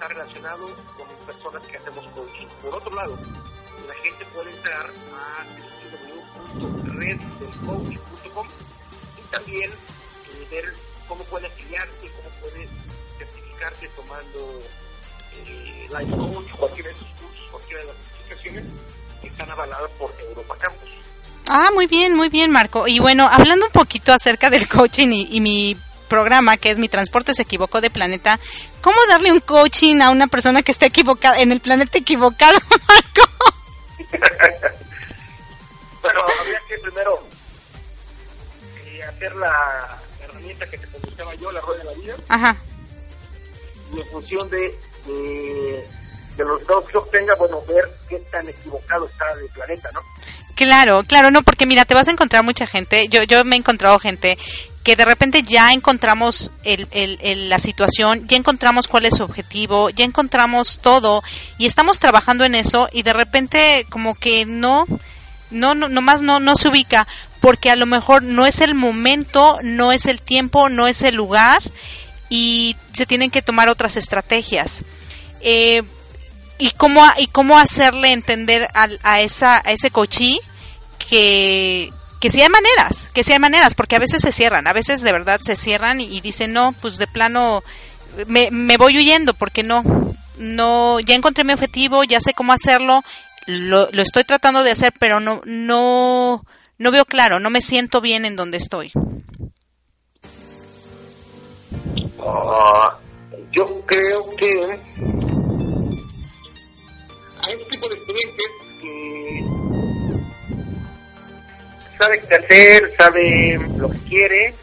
[0.00, 2.46] estar relacionado con las personas que hacemos coaching.
[2.62, 3.18] Por otro lado,
[3.86, 5.44] la gente puede entrar a
[6.54, 8.46] www.reddelcoach.com
[9.18, 10.64] y también eh, ver
[11.06, 12.66] cómo puede afiliarse, cómo puede
[13.18, 14.62] certificarse tomando
[15.44, 18.64] eh, Life Coach, cualquiera de esos cursos, cualquiera de las certificaciones
[19.20, 20.88] que están avaladas por Europa Campus.
[21.46, 22.88] Ah, muy bien, muy bien, Marco.
[22.88, 25.76] Y bueno, hablando un poquito acerca del coaching y, y mi
[26.10, 28.38] programa, que es Mi Transporte se equivocó de planeta,
[28.82, 32.58] ¿cómo darle un coaching a una persona que está equivocada, en el planeta equivocado,
[32.88, 33.22] Marco?
[36.02, 37.24] Pero habría que primero
[38.84, 42.56] eh, hacer la herramienta que te comentaba yo, la rueda de la vida, Ajá.
[43.94, 45.88] y en función de, de,
[46.36, 50.00] de los resultados que obtenga, bueno, ver qué tan equivocado está el planeta, ¿no?
[50.56, 53.08] Claro, claro, no, porque mira, te vas a encontrar mucha gente.
[53.08, 54.36] Yo, yo me he encontrado gente
[54.82, 56.88] que de repente ya encontramos el,
[57.50, 61.22] la situación, ya encontramos cuál es su objetivo, ya encontramos todo
[61.58, 64.86] y estamos trabajando en eso y de repente como que no,
[65.50, 67.06] no, no nomás no, no se ubica
[67.40, 71.14] porque a lo mejor no es el momento, no es el tiempo, no es el
[71.14, 71.62] lugar
[72.30, 74.82] y se tienen que tomar otras estrategias.
[75.42, 75.82] Eh,
[76.58, 80.38] y cómo y cómo hacerle entender al- a esa a ese coachí
[81.08, 84.72] que que sí hay maneras, que sí hay maneras, porque a veces se cierran, a
[84.72, 87.64] veces de verdad se cierran y, dicen, no, pues de plano
[88.26, 89.82] me, me voy huyendo, porque no,
[90.38, 93.02] no, ya encontré mi objetivo, ya sé cómo hacerlo,
[93.46, 96.44] lo, lo estoy tratando de hacer, pero no, no,
[96.78, 98.92] no veo claro, no me siento bien en donde estoy.
[102.22, 102.98] Ah,
[103.50, 104.80] yo creo que
[112.00, 114.54] sabe qué hacer, sabe lo que quiere,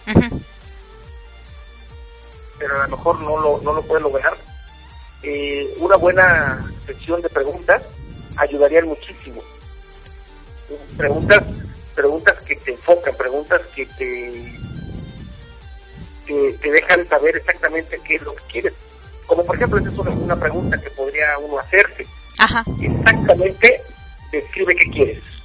[2.58, 4.36] pero a lo mejor no lo, no lo puede lograr.
[5.22, 7.84] Eh, una buena sesión de preguntas
[8.38, 9.42] ayudaría muchísimo.
[10.98, 11.44] Preguntas,
[11.96, 14.54] preguntas que te enfocan, preguntas que te
[16.26, 18.74] que te dejan saber exactamente qué es lo que quieres.
[19.28, 22.06] Como por ejemplo, esa es una, una pregunta que podría uno hacerse.
[22.40, 23.82] Ajá, Exactamente
[24.32, 25.37] describe qué quieres.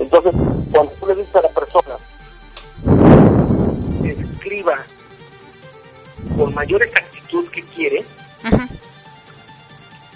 [0.00, 0.32] Entonces,
[0.72, 1.96] cuando tú le dices a la persona
[4.02, 4.76] que describa
[6.36, 8.04] con mayor exactitud qué quiere,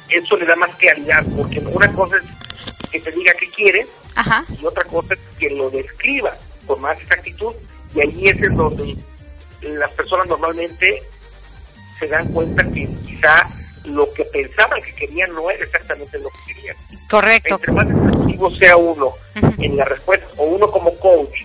[0.08, 4.44] eso le da más claridad, porque una cosa es que te diga qué quiere ajá,
[4.60, 6.34] y otra cosa es que lo describa
[6.66, 7.52] con más exactitud
[7.94, 8.96] y ahí es en donde
[9.60, 11.02] las personas normalmente
[11.98, 13.50] se dan cuenta que quizá
[13.84, 16.76] lo que pensaban que querían no era exactamente lo que querían.
[17.10, 17.54] correcto.
[17.56, 19.14] Entre más sea uno
[19.58, 21.42] en la respuesta, o uno como coach,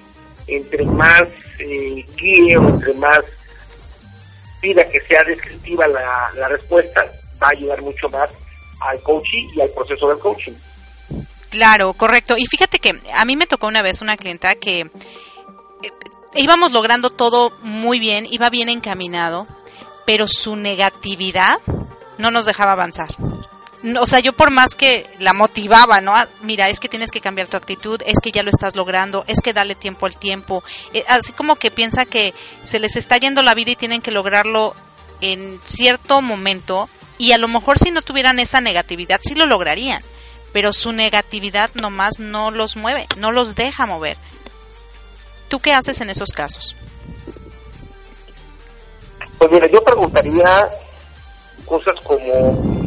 [0.47, 1.23] entre más
[1.59, 3.21] eh, guíe o entre más
[4.61, 7.05] pida que sea descriptiva la, la respuesta,
[7.41, 8.29] va a ayudar mucho más
[8.81, 10.53] al coaching y al proceso del coaching.
[11.49, 12.35] Claro, correcto.
[12.37, 14.89] Y fíjate que a mí me tocó una vez una clienta que eh,
[16.35, 19.47] íbamos logrando todo muy bien, iba bien encaminado,
[20.05, 21.59] pero su negatividad
[22.17, 23.09] no nos dejaba avanzar.
[23.99, 26.13] O sea, yo por más que la motivaba, ¿no?
[26.13, 29.23] Ah, Mira, es que tienes que cambiar tu actitud, es que ya lo estás logrando,
[29.27, 30.63] es que dale tiempo al tiempo.
[30.93, 32.33] Eh, así como que piensa que
[32.65, 34.75] se les está yendo la vida y tienen que lograrlo
[35.21, 40.01] en cierto momento y a lo mejor si no tuvieran esa negatividad sí lo lograrían,
[40.53, 44.17] pero su negatividad nomás no los mueve, no los deja mover.
[45.49, 46.75] ¿Tú qué haces en esos casos?
[49.37, 50.45] Pues mira, yo preguntaría
[51.65, 52.78] cosas como,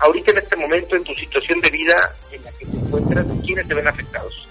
[0.00, 1.96] ahorita en este momento, en tu situación de vida
[2.32, 4.48] en la que te encuentras, ¿quiénes te ven afectados?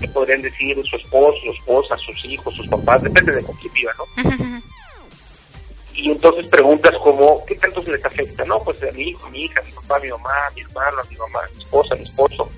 [0.00, 3.72] Te podrían decir su esposo, su esposa, sus hijos, sus papás, depende de con quién
[3.74, 4.62] viva, ¿no?
[5.92, 8.44] Y entonces preguntas como, ¿qué tanto se les afecta?
[8.44, 10.50] No, pues a mi hijo, a mi hija, a mi papá, a mi mamá, a
[10.50, 12.50] mi hermano, a mi mamá, a mi esposa, a mi esposo,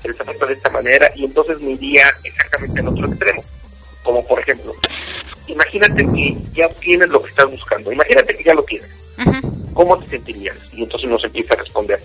[0.00, 3.44] se les afecta de esta manera y entonces me iría exactamente al otro extremo.
[4.02, 4.74] Como por ejemplo,
[5.46, 8.90] imagínate que ya tienes lo que estás buscando, imagínate que ya lo tienes.
[9.74, 10.56] ¿Cómo te sentirías?
[10.72, 12.02] Y entonces nos empieza a responder.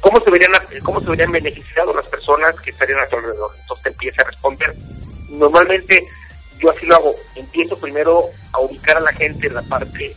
[0.00, 0.52] ¿Cómo se verían,
[0.82, 3.50] cómo se verían beneficiados las personas que estarían a tu alrededor?
[3.60, 4.74] Entonces te empieza a responder.
[5.30, 6.04] Normalmente
[6.58, 7.14] yo así lo hago.
[7.36, 10.14] Empiezo primero a ubicar a la gente en la parte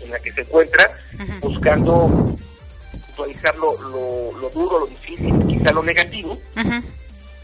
[0.00, 0.90] en la que se encuentra,
[1.40, 2.36] buscando
[3.08, 6.38] actualizar lo, lo, lo duro, lo difícil, quizá lo negativo,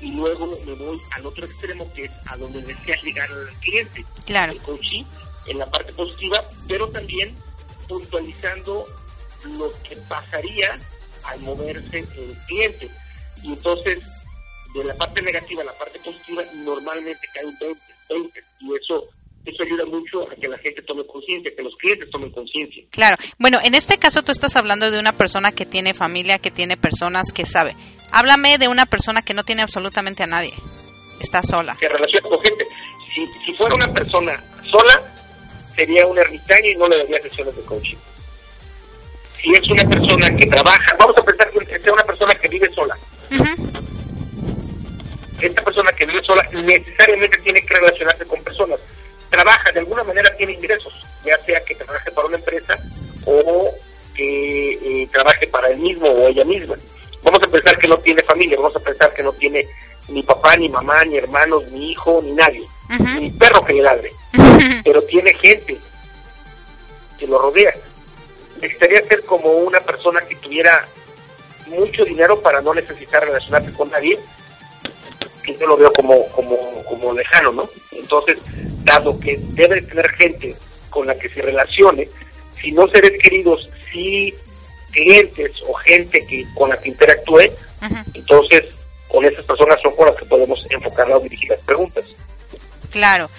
[0.01, 4.05] y luego me voy al otro extremo que es a donde desea llegar al cliente.
[4.27, 4.53] Claro.
[4.53, 5.05] El coaching
[5.47, 7.35] en la parte positiva, pero también
[7.89, 8.87] puntualizando
[9.45, 10.79] lo que pasaría
[11.25, 12.91] al moverse el cliente.
[13.43, 13.99] Y entonces,
[14.75, 19.09] de la parte negativa a la parte positiva, normalmente cae un 20, 20 y eso
[19.45, 22.85] eso ayuda mucho a que la gente tome conciencia, que los clientes tomen conciencia.
[22.91, 23.17] Claro.
[23.39, 26.77] Bueno, en este caso tú estás hablando de una persona que tiene familia, que tiene
[26.77, 27.75] personas, que sabe.
[28.13, 30.53] Háblame de una persona que no tiene absolutamente a nadie.
[31.21, 31.77] Está sola.
[31.81, 32.67] Se relaciona con gente.
[33.15, 35.03] Si, si fuera una persona sola,
[35.75, 37.97] sería un ermitaño y no le daría sesiones de coaching.
[39.43, 42.71] Si es una persona que trabaja, vamos a pensar que sea una persona que vive
[42.75, 42.97] sola.
[45.41, 48.79] Esta persona que vive sola necesariamente tiene que relacionarse con personas.
[49.31, 50.93] Trabaja, de alguna manera tiene ingresos,
[51.25, 52.79] ya sea que trabaje para una empresa
[53.25, 53.75] o
[54.15, 56.75] que eh, trabaje para él mismo o ella misma.
[57.23, 59.67] Vamos a pensar que no tiene familia, vamos a pensar que no tiene
[60.09, 62.67] ni papá, ni mamá, ni hermanos, ni hijo, ni nadie,
[63.19, 64.13] ni perro que le ladre,
[64.85, 65.79] pero tiene gente
[67.19, 67.75] que lo rodea.
[68.61, 70.87] Necesitaría ser como una persona que tuviera
[71.67, 74.19] mucho dinero para no necesitar relacionarse con nadie,
[75.43, 77.69] que yo lo veo como, como, como lejano, ¿no?
[77.93, 78.39] Entonces,
[78.85, 80.55] dado que debe tener gente
[80.91, 82.09] con la que se relacione,
[82.61, 84.35] si no seres queridos, si
[84.91, 87.51] clientes o gente que con la que interactúe,
[88.15, 88.65] entonces
[89.09, 92.05] con esas personas son con las que podemos enfocar o dirigir las preguntas.
[92.91, 93.31] Claro.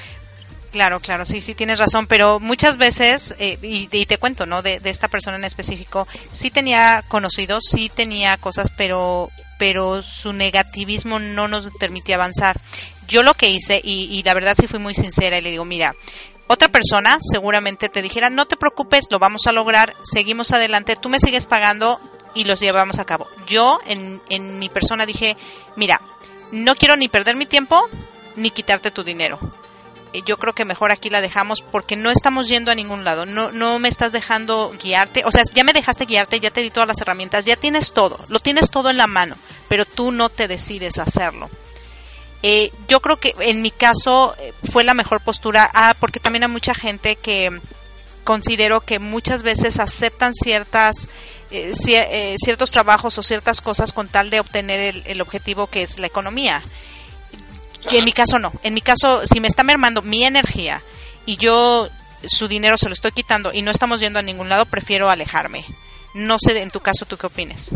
[0.71, 4.61] Claro, claro, sí, sí tienes razón, pero muchas veces, eh, y, y, te cuento, ¿no?
[4.61, 9.29] De, de, esta persona en específico, sí tenía conocidos, sí tenía cosas, pero,
[9.62, 12.59] pero su negativismo no nos permitía avanzar.
[13.07, 15.93] Yo lo que hice, y, la verdad sí fui muy sincera, y le digo, mira,
[16.47, 21.09] otra persona seguramente te dijera, no te preocupes, lo vamos a lograr, seguimos adelante, tú
[21.09, 22.01] me sigues pagando
[22.34, 23.28] y los llevamos a cabo.
[23.45, 25.38] Yo en, en mi persona dije,
[25.76, 26.01] mira,
[26.51, 27.88] no quiero ni perder mi tiempo
[28.38, 29.39] ni quitarte tu dinero
[30.26, 33.51] yo creo que mejor aquí la dejamos porque no estamos yendo a ningún lado, no,
[33.51, 36.88] no me estás dejando guiarte, o sea, ya me dejaste guiarte, ya te di todas
[36.88, 39.36] las herramientas, ya tienes todo, lo tienes todo en la mano,
[39.68, 41.49] pero tú no te decides hacerlo.
[42.43, 44.36] Eh, yo creo que en mi caso
[44.70, 47.62] fue la mejor postura, ah, porque también hay mucha gente que
[48.24, 51.09] considero que muchas veces aceptan ciertas
[51.51, 55.99] eh, eh, ciertos trabajos o ciertas cosas con tal de obtener el objetivo que es
[55.99, 56.64] la economía
[57.89, 58.51] que en mi caso no.
[58.63, 60.82] En mi caso, si me está mermando mi energía
[61.25, 61.89] y yo
[62.25, 65.65] su dinero se lo estoy quitando y no estamos yendo a ningún lado, prefiero alejarme.
[66.13, 67.69] No sé, en tu caso, ¿tú qué opinas?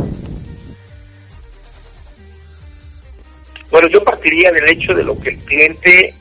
[3.71, 6.13] Bueno, yo partiría del hecho de lo que el cliente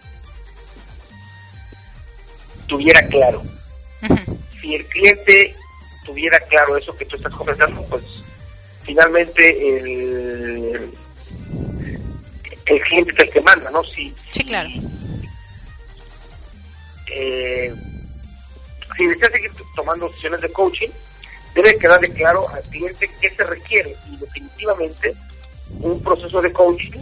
[2.66, 3.42] tuviera claro.
[4.02, 4.38] Uh -huh.
[4.60, 5.54] Si el cliente
[6.04, 8.02] tuviera claro eso que tú estás comentando, pues
[8.84, 10.92] finalmente el,
[12.66, 13.84] el cliente es el que manda, ¿no?
[13.84, 14.68] Si, sí, claro.
[17.10, 17.74] Eh,
[18.96, 20.88] si desea seguir tomando sesiones de coaching,
[21.54, 25.14] debe quedarle claro al cliente qué se requiere y definitivamente
[25.80, 27.00] un proceso de coaching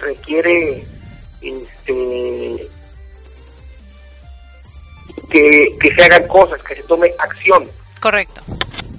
[0.00, 0.84] requiere
[1.40, 2.68] este
[5.30, 7.68] que, que se hagan cosas, que se tome acción.
[8.00, 8.42] Correcto.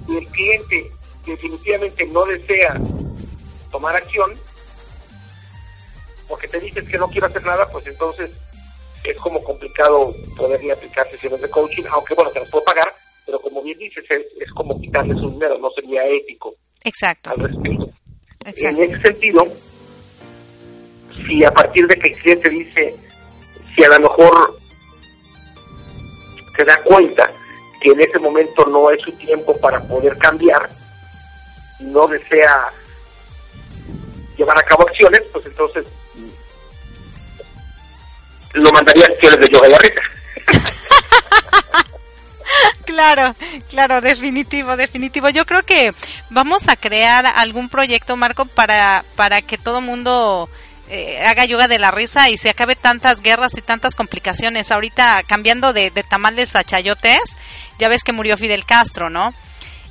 [0.08, 0.90] Y el cliente
[1.26, 2.80] definitivamente no desea
[3.70, 4.32] tomar acción,
[6.30, 8.30] porque te dices que no quiero hacer nada, pues entonces
[9.02, 12.94] es como complicado poderle aplicar sesiones de coaching, aunque bueno, te las puedo pagar,
[13.26, 16.54] pero como bien dices, es, es como quitarle su dinero, no sería ético.
[16.84, 17.30] Exacto.
[17.30, 17.90] Al respecto.
[18.46, 18.68] Exacto.
[18.68, 19.48] En ese sentido,
[21.26, 22.96] si a partir de que el cliente dice,
[23.74, 24.58] si a lo mejor
[26.56, 27.30] se da cuenta
[27.82, 30.70] que en ese momento no es su tiempo para poder cambiar,
[31.80, 32.70] no desea
[34.36, 35.86] llevar a cabo acciones, pues entonces
[38.52, 39.74] lo mandaría a sesiones de yoga y.
[42.84, 43.36] Claro,
[43.68, 45.28] claro, definitivo, definitivo.
[45.28, 45.94] Yo creo que
[46.28, 50.50] vamos a crear algún proyecto, Marco, para, para que todo mundo
[50.88, 54.72] eh, haga yoga de la risa y se acabe tantas guerras y tantas complicaciones.
[54.72, 57.38] Ahorita cambiando de, de tamales a chayotes,
[57.78, 59.32] ya ves que murió Fidel Castro, ¿no?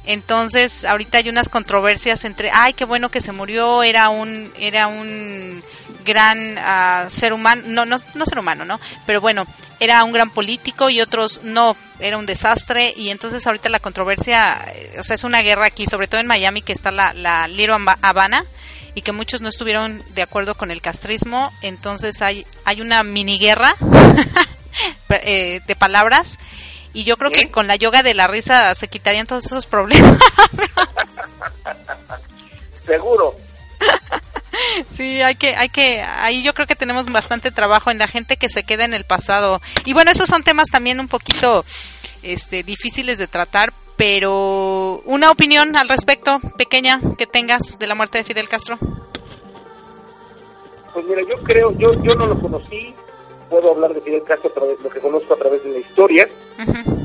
[0.05, 4.87] Entonces, ahorita hay unas controversias entre, ay, qué bueno que se murió, era un, era
[4.87, 5.61] un
[6.05, 8.79] gran ah, ser humano, no, no, no ser humano, ¿no?
[9.05, 9.45] Pero bueno,
[9.79, 12.93] era un gran político y otros no, era un desastre.
[12.97, 16.27] Y entonces ahorita la controversia, eh, o sea, es una guerra aquí, sobre todo en
[16.27, 18.43] Miami que está la, la Little Habana
[18.95, 23.37] y que muchos no estuvieron de acuerdo con el castrismo, entonces hay, hay una mini
[23.37, 23.75] guerra
[25.09, 26.39] eh, de palabras
[26.93, 30.19] y yo creo que con la yoga de la risa se quitarían todos esos problemas.
[32.85, 33.35] Seguro.
[34.89, 38.37] Sí, hay que, hay que, ahí yo creo que tenemos bastante trabajo en la gente
[38.37, 39.61] que se queda en el pasado.
[39.85, 41.63] Y bueno, esos son temas también un poquito,
[42.23, 48.17] este, difíciles de tratar, pero una opinión al respecto, pequeña, que tengas de la muerte
[48.17, 48.77] de Fidel Castro.
[50.93, 52.93] Pues mira, yo creo, yo, yo no lo conocí,
[53.49, 56.27] puedo hablar de Fidel Castro a través lo que conozco a través de la historia,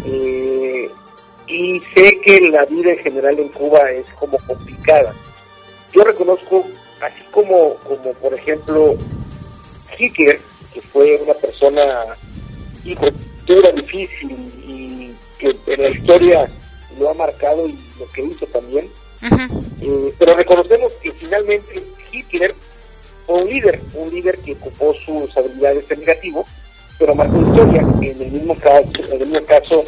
[0.05, 0.91] eh,
[1.47, 5.15] y sé que la vida en general en Cuba es como complicada.
[5.93, 6.67] Yo reconozco,
[7.01, 8.97] así como, como por ejemplo,
[9.99, 10.41] Hitler,
[10.73, 11.83] que fue una persona,
[12.85, 13.07] hijo,
[13.47, 14.31] dura, difícil,
[14.67, 16.49] y que en la historia
[16.99, 18.89] lo ha marcado y lo que hizo también,
[19.81, 21.83] eh, pero reconocemos que finalmente
[22.13, 22.55] Hitler
[23.27, 26.47] fue un líder, un líder que ocupó sus habilidades en negativo,
[26.99, 27.81] pero marcó historia.
[27.81, 29.85] En el mismo caso, en el mismo caso,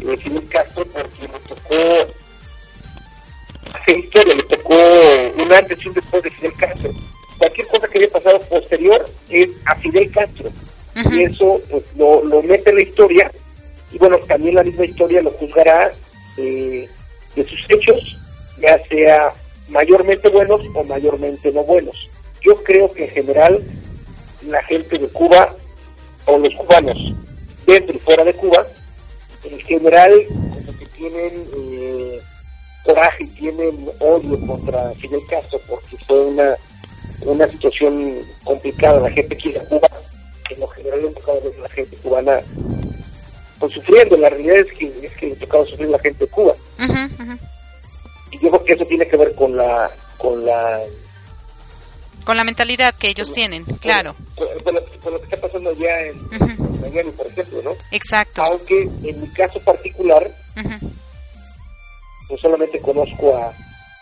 [0.00, 2.12] eh, Fidel Castro, porque le tocó
[3.74, 4.74] hacer historia, le tocó
[5.42, 6.90] un antes y un después de Fidel Castro.
[7.38, 10.50] Cualquier cosa que haya pasado posterior es a Fidel Castro.
[11.12, 13.30] Y eso pues, lo, lo mete en la historia,
[13.92, 15.92] y bueno, también la misma historia lo juzgará
[16.38, 16.88] eh,
[17.34, 18.16] de sus hechos,
[18.58, 19.32] ya sea
[19.68, 22.10] mayormente buenos o mayormente no buenos.
[22.46, 23.60] Yo creo que en general
[24.46, 25.52] la gente de Cuba
[26.26, 26.96] o los cubanos
[27.66, 28.64] dentro y fuera de Cuba,
[29.42, 32.20] en general como que tienen eh,
[32.84, 36.54] coraje y tienen odio contra Fidel Castro porque fue una,
[37.22, 39.00] una situación complicada.
[39.00, 39.88] La gente quiere a Cuba,
[40.48, 42.40] en lo general le ha tocado ver la gente cubana
[43.58, 44.16] pues sufriendo.
[44.18, 46.54] La realidad es que, es que le ha tocado sufrir la gente de Cuba.
[48.30, 50.80] Y yo creo que eso tiene que ver con la con la
[52.26, 54.16] Con la mentalidad que ellos tienen, claro.
[54.34, 56.16] con lo, lo que está pasando allá en,
[56.80, 57.70] Miami, por ejemplo, ¿no?
[57.92, 58.42] Exacto.
[58.42, 60.28] Aunque en mi caso particular,
[62.28, 63.52] no solamente conozco a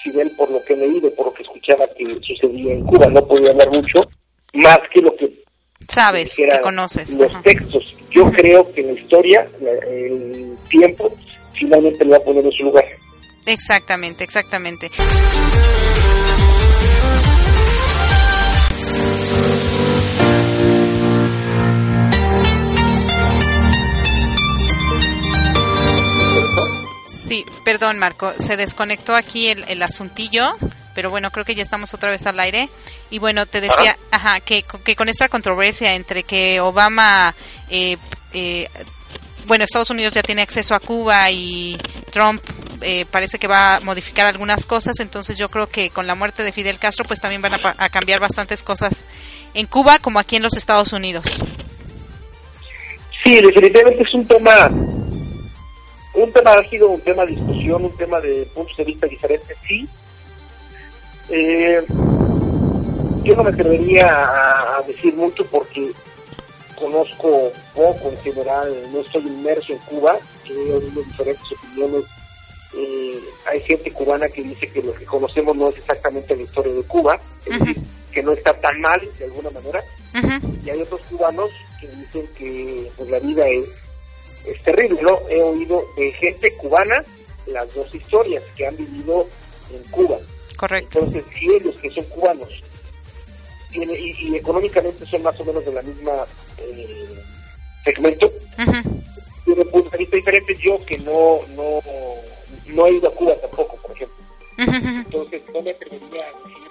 [0.02, 3.26] Fidel por lo que he leído, por lo que escuchaba que sucedía en Cuba, no
[3.26, 4.08] podía hablar mucho,
[4.54, 5.44] más que lo que
[5.86, 7.12] Sabes, que conoces.
[7.12, 7.42] los Ajá.
[7.42, 7.94] textos.
[8.10, 9.46] Yo creo que en la historia,
[9.86, 11.14] el tiempo,
[11.52, 12.86] finalmente le va a poner en su lugar.
[13.44, 14.90] Exactamente, exactamente.
[27.34, 30.54] Sí, perdón Marco, se desconectó aquí el, el asuntillo,
[30.94, 32.68] pero bueno, creo que ya estamos otra vez al aire.
[33.10, 37.34] Y bueno, te decía, ajá, que, que con esta controversia entre que Obama,
[37.68, 37.96] eh,
[38.34, 38.68] eh,
[39.48, 41.76] bueno, Estados Unidos ya tiene acceso a Cuba y
[42.12, 42.40] Trump
[42.82, 46.44] eh, parece que va a modificar algunas cosas, entonces yo creo que con la muerte
[46.44, 49.06] de Fidel Castro pues también van a, a cambiar bastantes cosas
[49.54, 51.42] en Cuba como aquí en los Estados Unidos.
[53.24, 54.70] Sí, definitivamente es un tema,
[56.14, 59.88] un tema álgido, un tema de discusión, un tema de puntos de vista diferentes, sí.
[61.28, 61.84] Eh,
[63.22, 65.90] yo no me atrevería a, a decir mucho porque
[66.78, 70.16] conozco poco en general, no estoy inmerso en Cuba,
[70.48, 72.04] he oído diferentes opiniones.
[72.76, 76.72] Eh, hay gente cubana que dice que lo que conocemos no es exactamente la historia
[76.72, 77.76] de Cuba, es decir,
[78.12, 79.82] que no está tan mal de alguna manera
[80.64, 81.50] y hay otros cubanos
[81.80, 83.66] que dicen que pues, la vida es,
[84.46, 85.20] es terrible, ¿no?
[85.28, 87.02] He oído de gente cubana
[87.46, 89.26] las dos historias que han vivido
[89.70, 90.18] en Cuba.
[90.56, 90.98] Correcto.
[91.00, 92.48] Entonces, si ellos que son cubanos
[93.70, 96.12] tiene- y, y económicamente son más o menos de la misma
[96.58, 97.18] eh,
[97.84, 98.30] segmento,
[99.44, 100.58] tienen puntos de vista diferentes.
[100.58, 101.80] Yo que no, no,
[102.66, 104.16] no he ido a Cuba tampoco, por ejemplo.
[104.56, 106.70] Entonces, no me atrevería a decir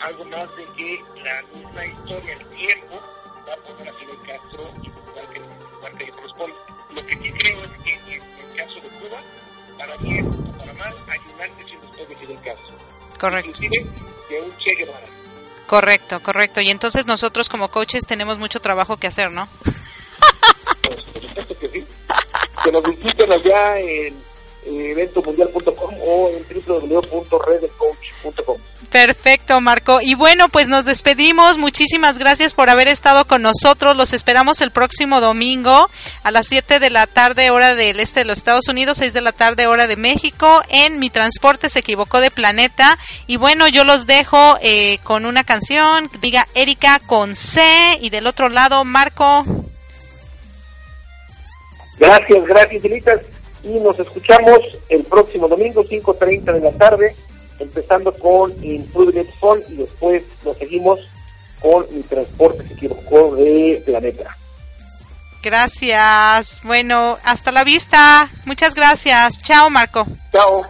[0.00, 3.00] algo más de que la misma historia, el tiempo,
[3.48, 4.64] va a poner a Fidel Castro
[5.92, 6.54] que le corresponde.
[6.94, 9.22] Lo que sí creo es que en el caso de Cuba,
[9.78, 12.74] para bien o para mal, hay un antes y un después de Fidel Castro.
[13.18, 13.50] Correcto.
[13.50, 13.90] Inclusive
[14.30, 15.06] de un Che Guevara.
[15.66, 16.60] Correcto, correcto.
[16.60, 19.48] Y entonces nosotros como coaches tenemos mucho trabajo que hacer, ¿no?
[19.62, 21.86] Pues, por supuesto que sí.
[22.62, 24.22] Que nos visiten allá en
[24.66, 28.58] eventomundial.com o en www.redecoach.com.
[28.94, 30.00] Perfecto, Marco.
[30.00, 31.58] Y bueno, pues nos despedimos.
[31.58, 33.96] Muchísimas gracias por haber estado con nosotros.
[33.96, 35.90] Los esperamos el próximo domingo
[36.22, 39.20] a las 7 de la tarde, hora del este de los Estados Unidos, 6 de
[39.20, 42.96] la tarde, hora de México, en Mi Transporte se equivocó de planeta.
[43.26, 47.62] Y bueno, yo los dejo eh, con una canción, diga Erika con C,
[48.00, 49.44] y del otro lado, Marco.
[51.98, 53.18] Gracias, gracias, Delitas.
[53.64, 57.16] Y nos escuchamos el próximo domingo, 5.30 de la tarde,
[57.58, 61.00] empezando con Improving Phone y después nos seguimos
[61.60, 64.36] con Mi Transporte se equivocó de Planeta.
[65.42, 66.60] Gracias.
[66.62, 68.30] Bueno, hasta la vista.
[68.46, 69.42] Muchas gracias.
[69.42, 70.06] Chao, Marco.
[70.32, 70.66] Chao.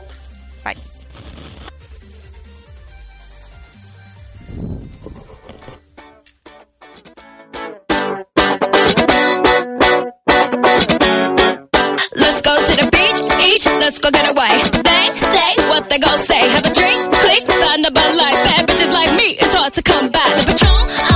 [13.55, 14.55] Beach, let's go get away.
[14.83, 16.41] They say what they gon' say.
[16.55, 18.39] Have a drink, click, find a Bud Light.
[18.45, 20.29] Bad bitches like me, it's hard to come by.
[20.39, 21.14] The Patron,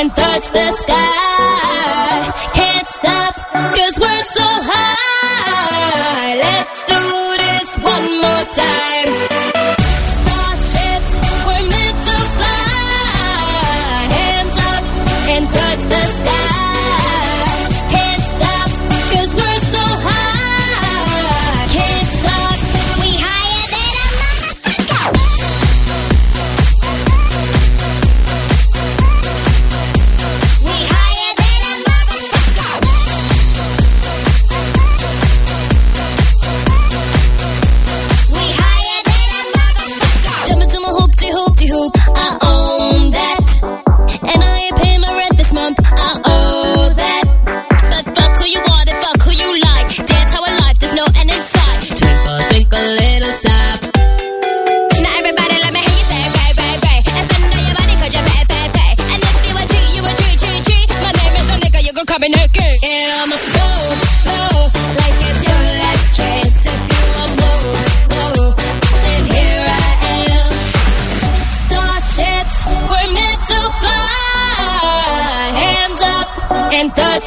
[0.00, 2.32] and touch the sky.
[2.54, 6.34] Can't stop, cause we're so high.
[6.46, 7.02] Let's do
[7.44, 8.79] this one more time.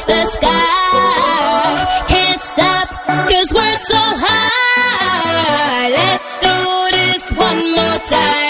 [0.06, 2.04] The sky.
[2.08, 2.88] Can't stop,
[3.30, 5.88] cause we're so high.
[6.00, 6.56] Let's do
[6.96, 8.43] this one more time.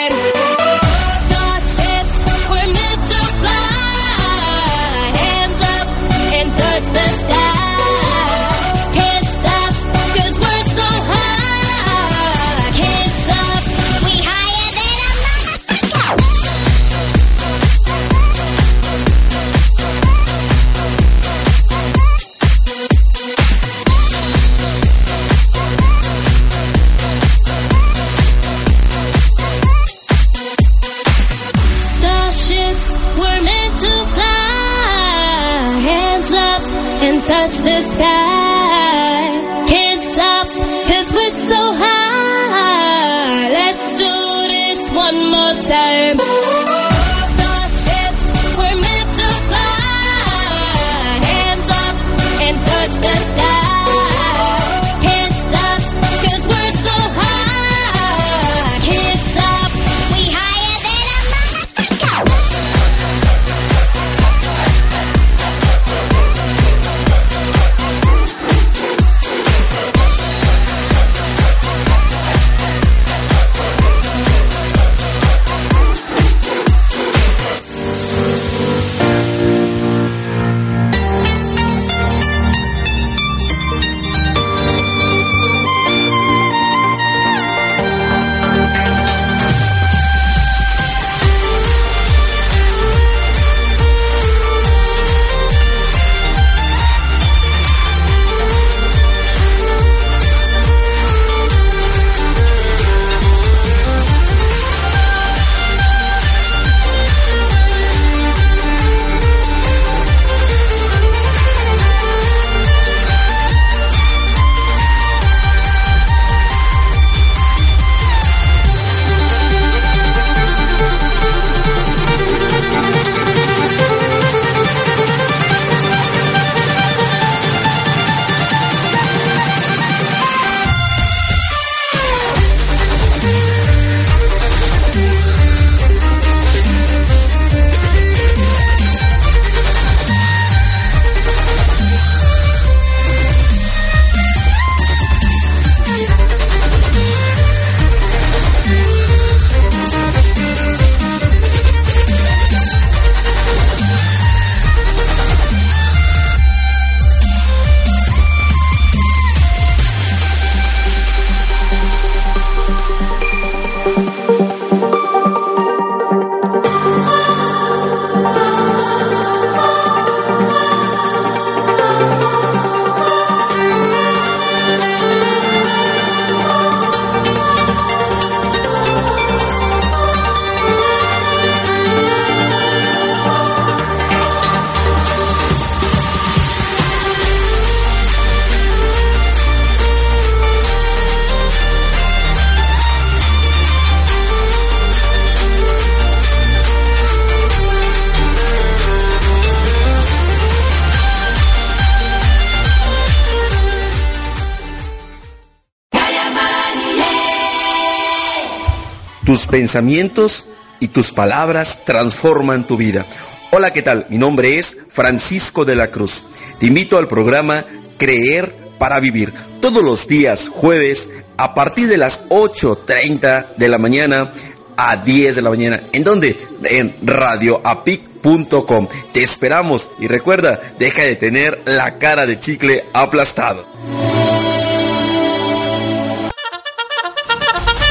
[209.54, 210.46] Pensamientos
[210.80, 213.06] y tus palabras transforman tu vida.
[213.52, 214.04] Hola, ¿qué tal?
[214.08, 216.24] Mi nombre es Francisco de la Cruz.
[216.58, 217.64] Te invito al programa
[217.96, 219.32] Creer para Vivir.
[219.60, 224.32] Todos los días jueves a partir de las 8.30 de la mañana
[224.76, 225.80] a 10 de la mañana.
[225.92, 226.36] ¿En dónde?
[226.64, 228.88] En radioapic.com.
[229.12, 233.64] Te esperamos y recuerda, deja de tener la cara de chicle aplastado.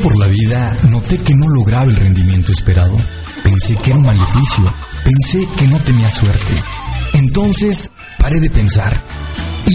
[0.00, 2.96] Por la vida, noté que no lograba el rendimiento esperado.
[3.42, 4.72] Pensé que era un maleficio.
[5.04, 6.54] Pensé que no tenía suerte.
[7.12, 9.00] Entonces, paré de pensar